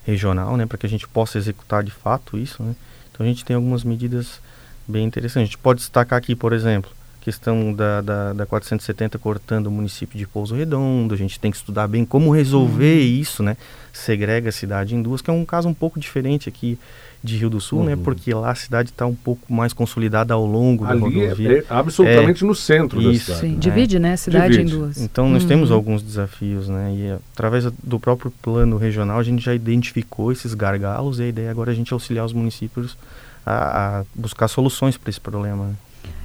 regional 0.07 0.57
né 0.57 0.65
para 0.65 0.79
que 0.79 0.87
a 0.87 0.89
gente 0.89 1.07
possa 1.07 1.37
executar 1.37 1.85
de 1.85 1.91
fato 1.91 2.39
isso 2.39 2.63
né. 2.63 2.75
Então 3.13 3.25
a 3.25 3.29
gente 3.29 3.45
tem 3.45 3.55
algumas 3.55 3.85
medidas 3.85 4.41
bem 4.89 5.05
interessantes. 5.05 5.43
A 5.43 5.45
gente 5.45 5.59
pode 5.59 5.81
destacar 5.81 6.19
aqui 6.19 6.35
por 6.35 6.55
exemplo 6.55 6.91
questão 7.27 7.73
da, 7.73 8.01
da, 8.01 8.33
da 8.33 8.47
470 8.47 9.19
cortando 9.19 9.67
o 9.67 9.71
município 9.71 10.17
de 10.17 10.25
Pouso 10.29 10.55
Redondo, 10.55 11.13
a 11.13 11.17
gente 11.17 11.41
tem 11.41 11.51
que 11.51 11.57
estudar 11.57 11.89
bem 11.89 12.05
como 12.05 12.31
resolver 12.31 13.01
uhum. 13.01 13.21
isso, 13.21 13.43
né? 13.43 13.57
Segrega 13.93 14.51
a 14.51 14.53
cidade 14.53 14.95
em 14.95 15.03
duas, 15.03 15.21
que 15.21 15.29
é 15.29 15.33
um 15.33 15.45
caso 15.45 15.69
um 15.69 15.75
pouco 15.75 15.99
diferente 15.99 16.49
aqui 16.49 16.79
de 17.25 17.37
Rio 17.37 17.51
do 17.51 17.61
Sul, 17.61 17.81
né? 17.83 17.95
uhum. 17.95 17.99
né? 17.99 18.05
Porque 18.05 18.33
lá 18.33 18.53
a 18.53 18.55
cidade 18.55 18.91
está 18.91 19.05
um 19.07 19.15
pouco 19.15 19.53
mais 19.53 19.73
consolidada 19.73 20.35
ao 20.35 20.47
longo 20.47 20.85
Ali 20.85 21.01
da 21.01 21.05
rodovia. 21.05 21.53
É, 21.53 21.59
é 21.59 21.65
absolutamente 21.69 22.45
é, 22.45 22.47
no 22.47 22.55
centro 22.55 23.01
isso, 23.01 23.31
da 23.33 23.37
cidade. 23.39 23.55
Sim, 23.55 23.59
divide, 23.59 23.99
né? 23.99 24.13
A 24.13 24.17
cidade 24.17 24.53
divide. 24.53 24.73
em 24.73 24.79
duas. 24.79 24.99
Então 24.99 25.29
nós 25.29 25.43
uhum. 25.43 25.49
temos 25.49 25.73
alguns 25.73 26.03
desafios, 26.03 26.69
né? 26.69 26.95
E 26.95 27.11
através 27.35 27.65
do 27.83 27.99
próprio 27.99 28.31
plano 28.41 28.77
regional 28.77 29.19
a 29.19 29.25
gente 29.25 29.45
já 29.45 29.53
identificou 29.53 30.31
esses 30.31 30.55
gargalos 30.55 31.19
e 31.19 31.25
a 31.25 31.27
ideia 31.27 31.51
agora 31.51 31.73
é 31.73 31.75
a 31.75 31.77
gente 31.77 31.93
auxiliar 31.93 32.25
os 32.25 32.33
municípios 32.33 32.97
a, 33.45 33.99
a 33.99 34.05
buscar 34.15 34.47
soluções 34.47 34.97
para 34.97 35.11
esse 35.11 35.21
problema. 35.21 35.65
Né? 35.65 35.75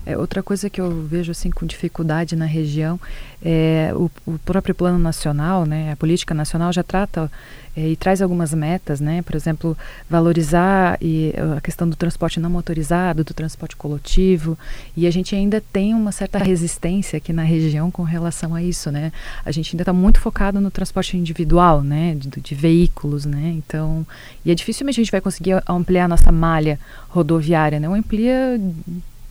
É, 0.06 0.18
outra 0.18 0.42
coisa 0.42 0.70
que 0.70 0.82
eu 0.82 1.06
vejo 1.06 1.32
assim 1.32 1.52
com 1.52 1.66
dificuldade 1.66 2.36
na 2.36 2.46
região 2.46 3.00
é 3.44 3.92
o, 3.96 4.10
o 4.26 4.40
próprio 4.40 4.74
plano 4.74 4.98
nacional, 4.98 5.66
né? 5.66 5.92
A 5.92 5.96
política 5.96 6.34
nacional 6.34 6.74
já 6.74 6.82
trata 6.82 7.32
é, 7.76 7.90
e 7.90 7.96
traz 7.96 8.20
algumas 8.20 8.52
metas, 8.52 9.00
né? 9.00 9.22
Por 9.22 9.36
exemplo, 9.36 9.78
valorizar 10.10 10.98
e, 11.00 11.34
a 11.56 11.62
questão 11.62 11.88
do 11.88 11.96
transporte 11.96 12.40
não 12.40 12.50
motorizado, 12.50 13.24
do 13.24 13.34
transporte 13.34 13.76
coletivo. 13.76 14.58
E 14.98 15.06
a 15.06 15.12
gente 15.12 15.36
ainda 15.36 15.62
tem 15.72 15.94
uma 15.94 16.12
certa 16.12 16.40
resistência 16.40 17.18
aqui 17.18 17.32
na 17.32 17.44
região 17.44 17.92
com 17.92 18.02
relação 18.02 18.56
a 18.56 18.64
isso, 18.64 18.92
né? 18.92 19.12
A 19.46 19.52
gente 19.52 19.76
ainda 19.76 19.84
está 19.84 19.94
muito 19.94 20.20
focado 20.20 20.60
no 20.60 20.72
transporte 20.72 21.16
individual, 21.16 21.84
né? 21.84 22.16
De, 22.16 22.42
de, 22.42 22.56
veículos, 22.56 23.26
né? 23.26 23.54
Então, 23.56 24.06
e 24.44 24.52
é 24.52 24.56
dificilmente 24.56 25.00
a 25.00 25.04
gente 25.04 25.12
vai 25.12 25.22
conseguir 25.22 25.62
ampliar 25.68 26.06
a 26.06 26.08
nossa 26.08 26.32
malha 26.32 26.80
rodoviária, 27.08 27.80
né? 27.80 27.88
Ou 27.88 27.96
amplia 27.96 28.60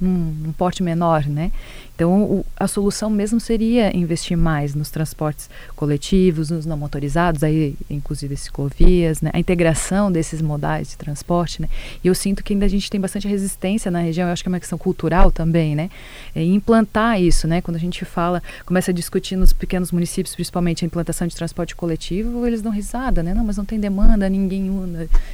num, 0.01 0.35
num 0.43 0.53
porte 0.53 0.83
menor, 0.83 1.27
né? 1.27 1.53
Então, 2.01 2.23
o, 2.23 2.47
a 2.57 2.67
solução 2.67 3.11
mesmo 3.11 3.39
seria 3.39 3.95
investir 3.95 4.35
mais 4.35 4.75
nos 4.75 4.91
transportes 4.91 5.51
coletivos, 5.77 6.49
nos 6.49 6.65
não 6.65 6.75
motorizados, 6.75 7.45
aí 7.45 7.77
inclusive 7.91 8.35
ciclovias, 8.39 9.21
né? 9.21 9.31
A 9.35 9.39
integração 9.39 10.11
desses 10.11 10.41
modais 10.41 10.89
de 10.89 10.97
transporte, 10.97 11.61
né? 11.61 11.69
E 12.03 12.09
eu 12.09 12.15
sinto 12.15 12.43
que 12.43 12.55
ainda 12.55 12.65
a 12.65 12.69
gente 12.71 12.91
tem 12.91 12.99
bastante 12.99 13.29
resistência 13.29 13.91
na 13.91 14.01
região, 14.01 14.29
eu 14.29 14.33
acho 14.33 14.43
que 14.43 14.49
é 14.49 14.53
uma 14.53 14.59
questão 14.59 14.79
cultural 14.79 15.31
também, 15.31 15.77
né? 15.77 15.91
É 16.35 16.43
implantar 16.43 17.21
isso, 17.21 17.47
né? 17.47 17.61
Quando 17.61 17.77
a 17.77 17.81
gente 17.81 18.03
fala, 18.07 18.43
começa 18.65 18.93
a 18.93 18.95
discutir 18.95 19.37
nos 19.37 19.53
pequenos 19.53 19.93
municípios, 19.93 20.35
principalmente 20.35 20.83
a 20.83 20.87
implantação 20.87 21.27
de 21.27 21.37
transporte 21.37 21.77
coletivo, 21.77 22.47
eles 22.47 22.63
dão 22.63 22.73
risada, 22.73 23.23
né? 23.23 23.35
Não, 23.35 23.45
mas 23.45 23.59
não 23.59 23.67
tem 23.67 23.79
demanda, 23.79 24.27
ninguém 24.27 24.71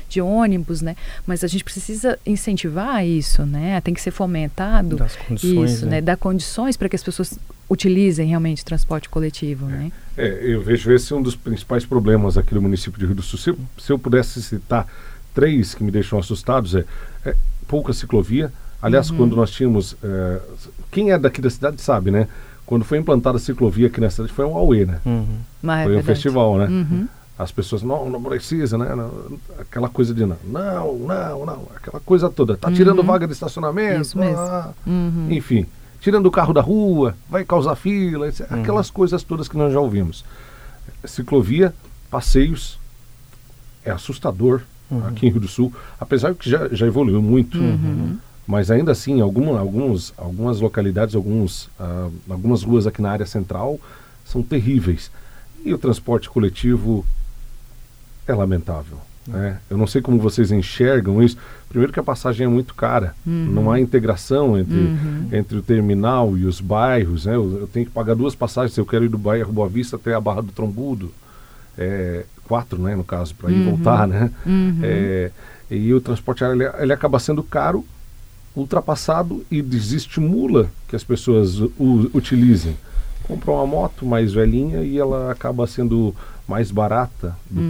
de 0.08 0.20
ônibus, 0.20 0.82
né? 0.82 0.96
Mas 1.24 1.44
a 1.44 1.46
gente 1.46 1.62
precisa 1.62 2.18
incentivar 2.26 3.06
isso, 3.06 3.46
né? 3.46 3.80
Tem 3.82 3.94
que 3.94 4.00
ser 4.00 4.10
fomentado 4.10 4.98
isso, 5.30 5.84
né? 5.84 5.92
né? 5.92 6.00
Dar 6.00 6.16
condições 6.16 6.55
condições 6.56 6.76
para 6.76 6.88
que 6.88 6.96
as 6.96 7.02
pessoas 7.02 7.38
utilizem 7.68 8.28
realmente 8.28 8.62
o 8.62 8.64
transporte 8.64 9.08
coletivo, 9.08 9.66
né? 9.66 9.92
É, 10.16 10.40
eu 10.42 10.62
vejo 10.62 10.90
esse 10.90 11.12
um 11.12 11.20
dos 11.20 11.36
principais 11.36 11.84
problemas 11.84 12.38
aqui 12.38 12.54
no 12.54 12.62
município 12.62 12.98
de 12.98 13.06
Rio 13.06 13.14
do 13.14 13.22
Sul. 13.22 13.38
Se, 13.38 13.54
se 13.78 13.92
eu 13.92 13.98
pudesse 13.98 14.42
citar 14.42 14.86
três 15.34 15.74
que 15.74 15.84
me 15.84 15.90
deixam 15.90 16.18
assustados, 16.18 16.74
é, 16.74 16.84
é 17.24 17.36
pouca 17.68 17.92
ciclovia. 17.92 18.50
Aliás, 18.80 19.10
uhum. 19.10 19.18
quando 19.18 19.36
nós 19.36 19.50
tínhamos... 19.50 19.96
É, 20.02 20.40
quem 20.90 21.12
é 21.12 21.18
daqui 21.18 21.40
da 21.40 21.50
cidade 21.50 21.80
sabe, 21.80 22.10
né? 22.10 22.26
Quando 22.64 22.84
foi 22.84 22.98
implantada 22.98 23.36
a 23.36 23.40
ciclovia 23.40 23.88
aqui 23.88 24.00
na 24.00 24.10
cidade, 24.10 24.32
foi 24.32 24.44
um 24.44 24.56
Aue, 24.56 24.86
né? 24.86 24.98
Uhum. 25.04 25.38
É 25.68 25.84
foi 25.84 25.96
um 25.96 26.02
festival, 26.02 26.58
né? 26.58 26.66
Uhum. 26.66 27.08
As 27.38 27.52
pessoas, 27.52 27.82
não, 27.82 28.08
não 28.08 28.22
precisa, 28.22 28.78
né? 28.78 28.88
aquela 29.60 29.90
coisa 29.90 30.14
de 30.14 30.24
não, 30.24 30.38
não, 30.46 30.96
não, 30.96 31.44
não, 31.44 31.68
aquela 31.76 32.00
coisa 32.00 32.30
toda. 32.30 32.56
Tá 32.56 32.72
tirando 32.72 33.00
uhum. 33.00 33.04
vaga 33.04 33.26
de 33.26 33.34
estacionamento. 33.34 34.00
Isso 34.00 34.18
mesmo. 34.18 34.38
Ah, 34.38 34.72
uhum. 34.86 35.28
enfim 35.30 35.66
tirando 36.06 36.26
o 36.26 36.30
carro 36.30 36.54
da 36.54 36.60
rua, 36.60 37.16
vai 37.28 37.44
causar 37.44 37.74
fila, 37.74 38.28
etc. 38.28 38.48
Uhum. 38.48 38.60
aquelas 38.60 38.90
coisas 38.90 39.24
todas 39.24 39.48
que 39.48 39.56
nós 39.56 39.72
já 39.72 39.80
ouvimos. 39.80 40.24
Ciclovia, 41.04 41.74
passeios, 42.08 42.78
é 43.84 43.90
assustador 43.90 44.60
uhum. 44.88 45.04
aqui 45.08 45.26
em 45.26 45.30
Rio 45.30 45.40
do 45.40 45.48
Sul, 45.48 45.74
apesar 45.98 46.32
que 46.36 46.48
já, 46.48 46.68
já 46.68 46.86
evoluiu 46.86 47.20
muito. 47.20 47.58
Uhum. 47.58 48.18
Mas 48.46 48.70
ainda 48.70 48.92
assim, 48.92 49.20
alguma, 49.20 49.58
alguns, 49.58 50.14
algumas 50.16 50.60
localidades, 50.60 51.16
alguns, 51.16 51.64
uh, 51.80 52.12
algumas 52.30 52.62
ruas 52.62 52.86
aqui 52.86 53.02
na 53.02 53.10
área 53.10 53.26
central 53.26 53.80
são 54.24 54.44
terríveis. 54.44 55.10
E 55.64 55.74
o 55.74 55.78
transporte 55.78 56.30
coletivo 56.30 57.04
é 58.28 58.32
lamentável. 58.32 58.98
Né? 59.26 59.58
Eu 59.68 59.76
não 59.76 59.86
sei 59.86 60.00
como 60.00 60.18
vocês 60.18 60.52
enxergam 60.52 61.22
isso. 61.22 61.36
Primeiro 61.68 61.92
que 61.92 62.00
a 62.00 62.02
passagem 62.02 62.46
é 62.46 62.48
muito 62.48 62.74
cara. 62.74 63.14
Uhum. 63.26 63.46
Não 63.50 63.70
há 63.70 63.80
integração 63.80 64.58
entre, 64.58 64.76
uhum. 64.76 65.28
entre 65.32 65.58
o 65.58 65.62
terminal 65.62 66.36
e 66.36 66.44
os 66.44 66.60
bairros. 66.60 67.26
Né? 67.26 67.34
Eu, 67.34 67.60
eu, 67.60 67.66
tenho 67.66 67.86
que 67.86 67.92
pagar 67.92 68.14
duas 68.14 68.34
passagens 68.34 68.72
se 68.72 68.80
eu 68.80 68.86
quero 68.86 69.04
ir 69.04 69.08
do 69.08 69.18
bairro 69.18 69.52
Boa 69.52 69.68
Vista 69.68 69.96
até 69.96 70.14
a 70.14 70.20
Barra 70.20 70.42
do 70.42 70.52
Trombudo. 70.52 71.12
É, 71.76 72.24
quatro, 72.44 72.80
né, 72.80 72.96
no 72.96 73.04
caso, 73.04 73.34
para 73.34 73.50
ir 73.50 73.54
uhum. 73.54 73.76
voltar, 73.76 74.06
né? 74.06 74.30
Uhum. 74.46 74.78
É, 74.82 75.30
e 75.70 75.92
o 75.92 76.00
transporte 76.00 76.44
aéreo 76.44 76.62
ele, 76.62 76.82
ele, 76.82 76.92
acaba 76.92 77.18
sendo 77.18 77.42
caro, 77.42 77.84
ultrapassado 78.54 79.44
e 79.50 79.60
desestimula 79.60 80.70
que 80.88 80.96
as 80.96 81.04
pessoas 81.04 81.60
o, 81.60 82.10
utilizem. 82.14 82.76
Compram 83.24 83.54
uma 83.54 83.66
moto 83.66 84.06
mais 84.06 84.32
velhinha 84.32 84.82
e 84.82 84.96
ela 84.96 85.30
acaba 85.32 85.66
sendo 85.66 86.14
mais 86.46 86.70
barata 86.70 87.36
do 87.50 87.60
uhum. 87.60 87.68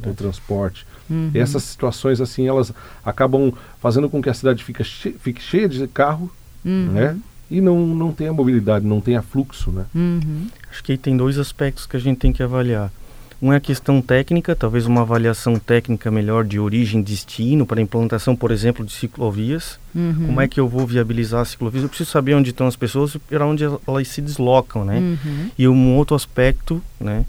que 0.00 0.08
é 0.08 0.10
o 0.10 0.14
transporte. 0.14 0.86
Uhum. 1.10 1.30
essas 1.32 1.62
situações 1.62 2.20
assim 2.20 2.46
elas 2.46 2.70
acabam 3.02 3.50
fazendo 3.80 4.10
com 4.10 4.20
que 4.20 4.28
a 4.28 4.34
cidade 4.34 4.62
fique, 4.62 4.84
che 4.84 5.12
fique 5.18 5.40
cheia 5.40 5.66
de 5.66 5.86
carro, 5.88 6.30
uhum. 6.64 6.92
né? 6.92 7.18
E 7.50 7.62
não, 7.62 7.86
não 7.86 8.12
tenha 8.12 8.30
mobilidade, 8.30 8.84
não 8.84 9.00
tenha 9.00 9.22
fluxo, 9.22 9.70
né? 9.70 9.86
Uhum. 9.94 10.48
Acho 10.70 10.84
que 10.84 10.98
tem 10.98 11.16
dois 11.16 11.38
aspectos 11.38 11.86
que 11.86 11.96
a 11.96 12.00
gente 12.00 12.18
tem 12.18 12.30
que 12.30 12.42
avaliar. 12.42 12.92
Um 13.40 13.52
é 13.52 13.56
a 13.56 13.60
questão 13.60 14.02
técnica, 14.02 14.56
talvez 14.56 14.84
uma 14.84 15.02
avaliação 15.02 15.58
técnica 15.58 16.10
melhor 16.10 16.44
de 16.44 16.58
origem 16.58 17.00
e 17.00 17.04
destino 17.04 17.64
para 17.64 17.78
a 17.78 17.82
implantação, 17.82 18.34
por 18.34 18.50
exemplo, 18.50 18.84
de 18.84 18.92
ciclovias. 18.92 19.78
Uhum. 19.94 20.26
Como 20.26 20.40
é 20.40 20.48
que 20.48 20.58
eu 20.58 20.68
vou 20.68 20.84
viabilizar 20.84 21.42
as 21.42 21.50
ciclovias? 21.50 21.84
Eu 21.84 21.88
preciso 21.88 22.10
saber 22.10 22.34
onde 22.34 22.50
estão 22.50 22.66
as 22.66 22.74
pessoas 22.74 23.14
e 23.14 23.18
para 23.18 23.46
onde 23.46 23.62
elas 23.64 24.08
se 24.08 24.20
deslocam, 24.20 24.84
né? 24.84 24.98
Uhum. 24.98 25.50
E 25.56 25.68
um 25.68 25.96
outro 25.96 26.16
aspecto, 26.16 26.82
né? 27.00 27.24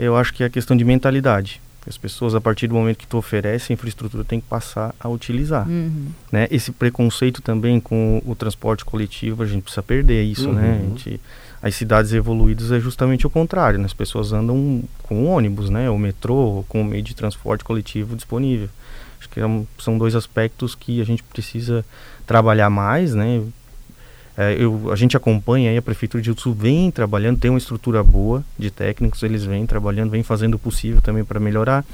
Eu 0.00 0.16
acho 0.16 0.32
que 0.32 0.42
é 0.42 0.46
a 0.46 0.50
questão 0.50 0.76
de 0.76 0.84
mentalidade. 0.84 1.60
As 1.86 1.96
pessoas, 1.96 2.34
a 2.34 2.40
partir 2.40 2.66
do 2.66 2.74
momento 2.74 2.98
que 2.98 3.06
tu 3.06 3.16
oferece 3.16 3.72
a 3.72 3.74
infraestrutura, 3.74 4.22
tem 4.22 4.40
que 4.40 4.46
passar 4.46 4.94
a 5.00 5.08
utilizar. 5.08 5.66
Uhum. 5.66 6.08
Né? 6.30 6.46
Esse 6.50 6.72
preconceito 6.72 7.40
também 7.40 7.80
com 7.80 8.22
o 8.24 8.34
transporte 8.34 8.84
coletivo, 8.84 9.42
a 9.42 9.46
gente 9.46 9.62
precisa 9.62 9.82
perder 9.82 10.22
isso, 10.22 10.52
né? 10.52 10.80
Uhum. 10.82 10.90
Gente, 10.90 11.20
as 11.62 11.74
cidades 11.74 12.12
evoluídas 12.12 12.70
é 12.70 12.78
justamente 12.78 13.26
o 13.26 13.30
contrário, 13.30 13.78
né? 13.78 13.86
As 13.86 13.94
pessoas 13.94 14.32
andam 14.32 14.82
com 15.02 15.26
ônibus, 15.26 15.70
né? 15.70 15.88
O 15.88 15.98
metrô, 15.98 16.64
com 16.68 16.82
o 16.82 16.84
meio 16.84 17.02
de 17.02 17.14
transporte 17.14 17.64
coletivo 17.64 18.14
disponível. 18.14 18.68
Acho 19.18 19.28
que 19.28 19.40
é 19.40 19.44
são 19.78 19.98
dois 19.98 20.14
aspectos 20.14 20.74
que 20.74 21.00
a 21.00 21.04
gente 21.04 21.22
precisa 21.22 21.84
trabalhar 22.26 22.70
mais, 22.70 23.14
né? 23.14 23.42
É, 24.40 24.56
eu, 24.58 24.90
a 24.90 24.96
gente 24.96 25.14
acompanha 25.18 25.68
aí, 25.70 25.76
a 25.76 25.82
Prefeitura 25.82 26.22
de 26.22 26.34
Sul 26.40 26.54
vem 26.54 26.90
trabalhando, 26.90 27.38
tem 27.38 27.50
uma 27.50 27.58
estrutura 27.58 28.02
boa 28.02 28.42
de 28.58 28.70
técnicos, 28.70 29.22
eles 29.22 29.44
vêm 29.44 29.66
trabalhando, 29.66 30.08
vêm 30.08 30.22
fazendo 30.22 30.54
o 30.54 30.58
possível 30.58 31.02
também 31.02 31.22
para 31.22 31.38
melhorar. 31.38 31.84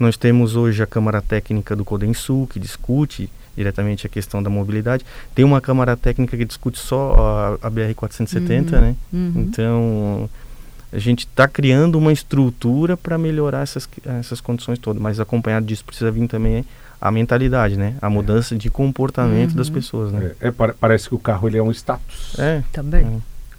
Nós 0.00 0.16
temos 0.16 0.56
hoje 0.56 0.82
a 0.82 0.86
Câmara 0.86 1.22
Técnica 1.22 1.76
do 1.76 1.84
Codem 1.84 2.12
Sul, 2.12 2.48
que 2.48 2.58
discute 2.58 3.30
diretamente 3.56 4.04
a 4.04 4.10
questão 4.10 4.42
da 4.42 4.50
mobilidade. 4.50 5.06
Tem 5.32 5.44
uma 5.44 5.60
Câmara 5.60 5.96
Técnica 5.96 6.36
que 6.36 6.44
discute 6.44 6.76
só 6.76 7.58
a, 7.62 7.68
a 7.68 7.70
BR-470, 7.70 8.72
uhum. 8.72 8.80
né? 8.80 8.96
Uhum. 9.12 9.32
Então, 9.36 10.30
a 10.92 10.98
gente 10.98 11.20
está 11.20 11.46
criando 11.46 11.98
uma 11.98 12.12
estrutura 12.12 12.96
para 12.96 13.16
melhorar 13.16 13.62
essas, 13.62 13.88
essas 14.04 14.40
condições 14.40 14.76
todas, 14.80 15.00
mas 15.00 15.20
acompanhado 15.20 15.66
disso 15.66 15.84
precisa 15.84 16.10
vir 16.10 16.26
também 16.26 16.64
a 17.02 17.10
mentalidade, 17.10 17.76
né? 17.76 17.96
A 18.00 18.08
mudança 18.08 18.54
é. 18.54 18.58
de 18.58 18.70
comportamento 18.70 19.50
uhum. 19.50 19.56
das 19.56 19.68
pessoas, 19.68 20.12
né? 20.12 20.30
É, 20.40 20.48
é, 20.48 20.52
parece 20.52 21.08
que 21.08 21.14
o 21.16 21.18
carro 21.18 21.48
ele 21.48 21.58
é 21.58 21.62
um 21.62 21.72
status. 21.72 22.38
É. 22.38 22.62
Também. 22.72 23.04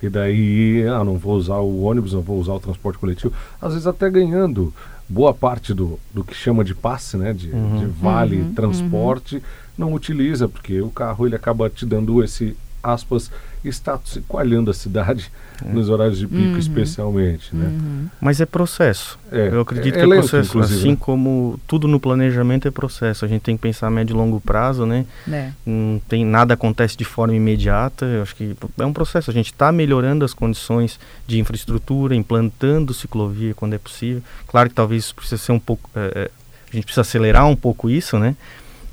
É. 0.01 0.06
E 0.06 0.10
daí, 0.10 0.88
ah, 0.88 1.03
não 1.03 1.17
vou 1.17 1.36
usar 1.36 1.58
o 1.58 1.84
ônibus, 1.84 2.13
não 2.13 2.21
vou 2.21 2.39
usar 2.39 2.53
o 2.53 2.60
transporte 2.62 2.97
coletivo. 2.97 3.34
Às 3.62 3.73
vezes 3.73 3.86
até 3.86 4.10
ganhando 4.10 4.73
boa 5.10 5.34
parte 5.34 5.73
do, 5.73 5.99
do 6.13 6.23
que 6.23 6.34
chama 6.34 6.63
de 6.63 6.73
passe, 6.73 7.17
né? 7.17 7.34
De, 7.34 7.49
uhum. 7.49 7.79
de 7.79 7.86
vale 7.86 8.38
uhum. 8.38 8.53
transporte, 8.53 9.36
uhum. 9.36 9.41
não 9.77 9.93
utiliza, 9.93 10.47
porque 10.47 10.82
o 10.82 10.89
carro 10.89 11.27
ele 11.27 11.36
acaba 11.36 11.69
te 11.69 11.86
dando 11.86 12.23
esse, 12.23 12.56
aspas, 12.83 13.31
status 13.63 14.19
coalhando 14.27 14.69
a 14.69 14.73
cidade 14.73 15.31
é. 15.63 15.71
nos 15.71 15.89
horários 15.89 16.19
de 16.19 16.27
pico, 16.27 16.41
uhum. 16.41 16.57
especialmente. 16.57 17.55
Né? 17.55 17.65
Uhum. 17.65 18.07
Mas 18.19 18.41
é 18.41 18.45
processo. 18.45 19.17
É, 19.31 19.47
Eu 19.47 19.61
acredito 19.61 19.95
é, 19.95 19.97
que 19.99 20.03
é, 20.03 20.05
lento, 20.05 20.29
processo. 20.29 20.59
Assim 20.59 20.91
né? 20.91 20.97
como 20.99 21.59
tudo 21.65 21.87
no 21.87 21.99
planejamento 21.99 22.67
é 22.67 22.71
processo. 22.71 23.23
A 23.23 23.27
gente 23.27 23.41
tem 23.41 23.55
que 23.55 23.61
pensar 23.61 23.87
a 23.87 23.89
médio 23.89 24.13
e 24.13 24.17
longo 24.17 24.41
prazo, 24.41 24.85
né? 24.85 25.05
É. 25.31 25.51
Não 25.65 26.01
tem, 26.07 26.25
nada 26.25 26.53
acontece 26.55 26.97
de 26.97 27.05
forma 27.05 27.33
imediata. 27.33 28.05
Eu 28.05 28.21
acho 28.23 28.35
que 28.35 28.55
é 28.77 28.85
um 28.85 28.93
processo. 28.93 29.31
A 29.31 29.33
gente 29.33 29.53
está 29.53 29.71
melhorando 29.71 30.25
as 30.25 30.33
condições 30.33 30.99
de 31.25 31.39
infraestrutura, 31.39 32.13
implantando 32.13 32.93
ciclovia 32.93 33.53
quando 33.53 33.73
é 33.73 33.77
possível. 33.77 34.21
Claro 34.45 34.69
que 34.69 34.75
talvez 34.75 35.05
isso 35.05 35.15
precisa 35.15 35.41
ser 35.41 35.51
um 35.53 35.59
pouco. 35.59 35.89
É, 35.95 36.11
é, 36.15 36.31
a 36.71 36.75
gente 36.75 36.85
precisa 36.85 37.01
acelerar 37.01 37.47
um 37.47 37.55
pouco 37.55 37.89
isso, 37.89 38.17
né? 38.17 38.35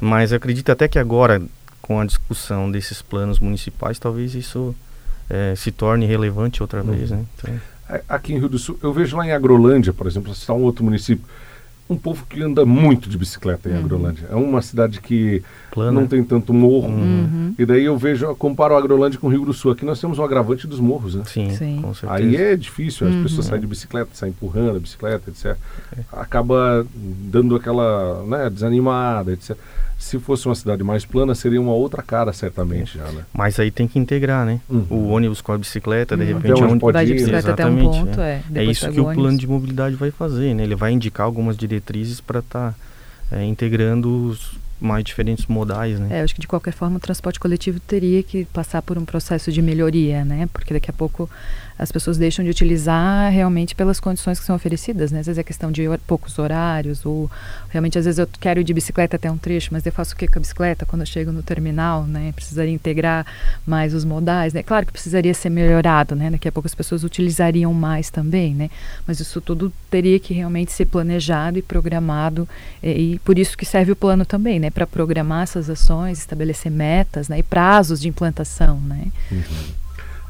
Mas 0.00 0.32
eu 0.32 0.36
acredito 0.36 0.70
até 0.70 0.88
que 0.88 0.98
agora, 0.98 1.42
com 1.80 2.00
a 2.00 2.04
discussão 2.04 2.70
desses 2.70 3.02
planos 3.02 3.38
municipais, 3.38 3.98
talvez 3.98 4.34
isso 4.34 4.74
é, 5.28 5.54
se 5.56 5.70
torne 5.70 6.06
relevante 6.06 6.62
outra 6.62 6.82
uhum. 6.82 6.92
vez. 6.92 7.10
Né? 7.10 7.24
Então... 7.36 7.60
Aqui 8.08 8.32
em 8.32 8.38
Rio 8.38 8.48
do 8.48 8.58
Sul, 8.58 8.78
eu 8.82 8.92
vejo 8.92 9.16
lá 9.16 9.26
em 9.26 9.32
Agrolândia, 9.32 9.92
por 9.92 10.06
exemplo, 10.06 10.32
está 10.32 10.54
um 10.54 10.62
outro 10.62 10.84
município, 10.84 11.24
um 11.88 11.96
povo 11.96 12.24
que 12.28 12.40
anda 12.40 12.64
muito 12.64 13.08
de 13.08 13.18
bicicleta 13.18 13.68
em 13.68 13.72
uhum. 13.72 13.80
Agrolândia. 13.80 14.26
É 14.30 14.34
uma 14.36 14.62
cidade 14.62 15.00
que 15.00 15.42
Plana. 15.70 15.92
não 16.00 16.06
tem 16.06 16.22
tanto 16.22 16.52
morro. 16.52 16.88
Uhum. 16.88 17.54
E 17.58 17.64
daí 17.64 17.84
eu 17.84 17.96
vejo, 17.96 18.34
comparo 18.36 18.74
a 18.74 18.78
Agrolândia 18.78 19.18
com 19.18 19.28
o 19.28 19.30
Rio 19.30 19.44
do 19.44 19.52
Sul. 19.52 19.72
Aqui 19.72 19.84
nós 19.84 20.00
temos 20.00 20.18
um 20.18 20.24
agravante 20.24 20.66
dos 20.66 20.80
morros, 20.80 21.14
né? 21.14 21.22
Sim, 21.26 21.50
Sim. 21.50 21.80
com 21.82 21.94
certeza. 21.94 22.12
Aí 22.12 22.36
é 22.36 22.56
difícil, 22.56 23.06
as 23.06 23.14
uhum. 23.14 23.22
pessoas 23.22 23.46
saem 23.46 23.60
de 23.60 23.66
bicicleta, 23.66 24.10
saem 24.14 24.30
empurrando 24.30 24.76
a 24.76 24.80
bicicleta, 24.80 25.30
etc. 25.30 25.56
É. 25.96 26.02
Acaba 26.12 26.86
dando 26.94 27.54
aquela 27.56 28.24
né, 28.24 28.50
desanimada, 28.50 29.32
etc. 29.32 29.56
Se 29.98 30.18
fosse 30.18 30.46
uma 30.46 30.54
cidade 30.54 30.82
mais 30.82 31.04
plana, 31.04 31.34
seria 31.34 31.60
uma 31.60 31.74
outra 31.74 32.02
cara, 32.02 32.32
certamente, 32.32 32.96
já, 32.96 33.04
né? 33.12 33.22
Mas 33.34 33.60
aí 33.60 33.70
tem 33.70 33.86
que 33.86 33.98
integrar, 33.98 34.46
né? 34.46 34.58
Uhum. 34.68 34.86
O 34.88 35.08
ônibus 35.10 35.42
com 35.42 35.52
a 35.52 35.58
bicicleta, 35.58 36.16
de 36.16 36.22
uhum. 36.22 36.28
repente... 36.28 36.52
Até 36.52 36.64
onde 36.64 36.80
pode 36.80 36.98
ir, 37.02 37.06
de 37.06 37.12
bicicleta 37.12 37.52
até 37.52 37.66
um 37.66 37.76
ponto, 37.76 38.20
é. 38.20 38.42
É, 38.54 38.60
é 38.60 38.64
isso 38.64 38.90
que 38.90 38.98
o, 38.98 39.10
o 39.10 39.14
plano 39.14 39.36
de 39.36 39.46
mobilidade 39.46 39.96
vai 39.96 40.10
fazer, 40.10 40.54
né? 40.54 40.62
Ele 40.62 40.74
vai 40.74 40.92
indicar 40.92 41.26
algumas 41.26 41.54
diretrizes 41.54 42.18
para 42.18 42.40
estar 42.40 42.72
tá, 42.72 43.36
é, 43.36 43.44
integrando 43.44 44.28
os 44.28 44.58
mais 44.80 45.04
diferentes 45.04 45.46
modais, 45.46 46.00
né? 46.00 46.18
É, 46.18 46.22
acho 46.22 46.34
que 46.34 46.40
de 46.40 46.48
qualquer 46.48 46.72
forma 46.72 46.96
o 46.96 47.00
transporte 47.00 47.38
coletivo 47.38 47.78
teria 47.80 48.22
que 48.22 48.44
passar 48.46 48.80
por 48.82 48.96
um 48.96 49.04
processo 49.04 49.52
de 49.52 49.60
melhoria, 49.60 50.24
né? 50.24 50.48
Porque 50.52 50.72
daqui 50.72 50.90
a 50.90 50.92
pouco 50.92 51.28
as 51.80 51.90
pessoas 51.90 52.18
deixam 52.18 52.44
de 52.44 52.50
utilizar 52.50 53.32
realmente 53.32 53.74
pelas 53.74 53.98
condições 53.98 54.38
que 54.38 54.44
são 54.44 54.54
oferecidas, 54.54 55.10
né? 55.10 55.20
Às 55.20 55.26
vezes 55.26 55.38
é 55.38 55.42
questão 55.42 55.72
de 55.72 55.84
poucos 56.06 56.38
horários, 56.38 57.06
ou 57.06 57.30
realmente 57.70 57.98
às 57.98 58.04
vezes 58.04 58.18
eu 58.18 58.28
quero 58.38 58.60
ir 58.60 58.64
de 58.64 58.74
bicicleta 58.74 59.16
até 59.16 59.30
um 59.30 59.38
trecho, 59.38 59.70
mas 59.72 59.86
eu 59.86 59.92
faço 59.92 60.14
o 60.14 60.16
que 60.16 60.28
com 60.28 60.38
a 60.38 60.40
bicicleta 60.40 60.84
quando 60.84 61.00
eu 61.00 61.06
chego 61.06 61.32
no 61.32 61.42
terminal, 61.42 62.04
né? 62.04 62.32
Precisaria 62.32 62.72
integrar 62.72 63.26
mais 63.66 63.94
os 63.94 64.04
modais, 64.04 64.52
né? 64.52 64.62
Claro 64.62 64.84
que 64.84 64.92
precisaria 64.92 65.32
ser 65.32 65.48
melhorado, 65.48 66.14
né? 66.14 66.30
Daqui 66.30 66.48
a 66.48 66.52
pouco 66.52 66.66
as 66.66 66.74
pessoas 66.74 67.02
utilizariam 67.02 67.72
mais 67.72 68.10
também, 68.10 68.54
né? 68.54 68.68
Mas 69.06 69.18
isso 69.18 69.40
tudo 69.40 69.72
teria 69.90 70.20
que 70.20 70.34
realmente 70.34 70.72
ser 70.72 70.84
planejado 70.84 71.58
e 71.58 71.62
programado, 71.62 72.46
e, 72.82 73.14
e 73.14 73.18
por 73.20 73.38
isso 73.38 73.56
que 73.56 73.64
serve 73.64 73.92
o 73.92 73.96
plano 73.96 74.26
também, 74.26 74.60
né? 74.60 74.69
Para 74.70 74.86
programar 74.86 75.42
essas 75.42 75.68
ações, 75.68 76.18
estabelecer 76.18 76.70
metas, 76.70 77.28
né? 77.28 77.38
E 77.38 77.42
prazos 77.42 78.00
de 78.00 78.08
implantação, 78.08 78.80
né? 78.80 79.06
Uhum 79.30 79.80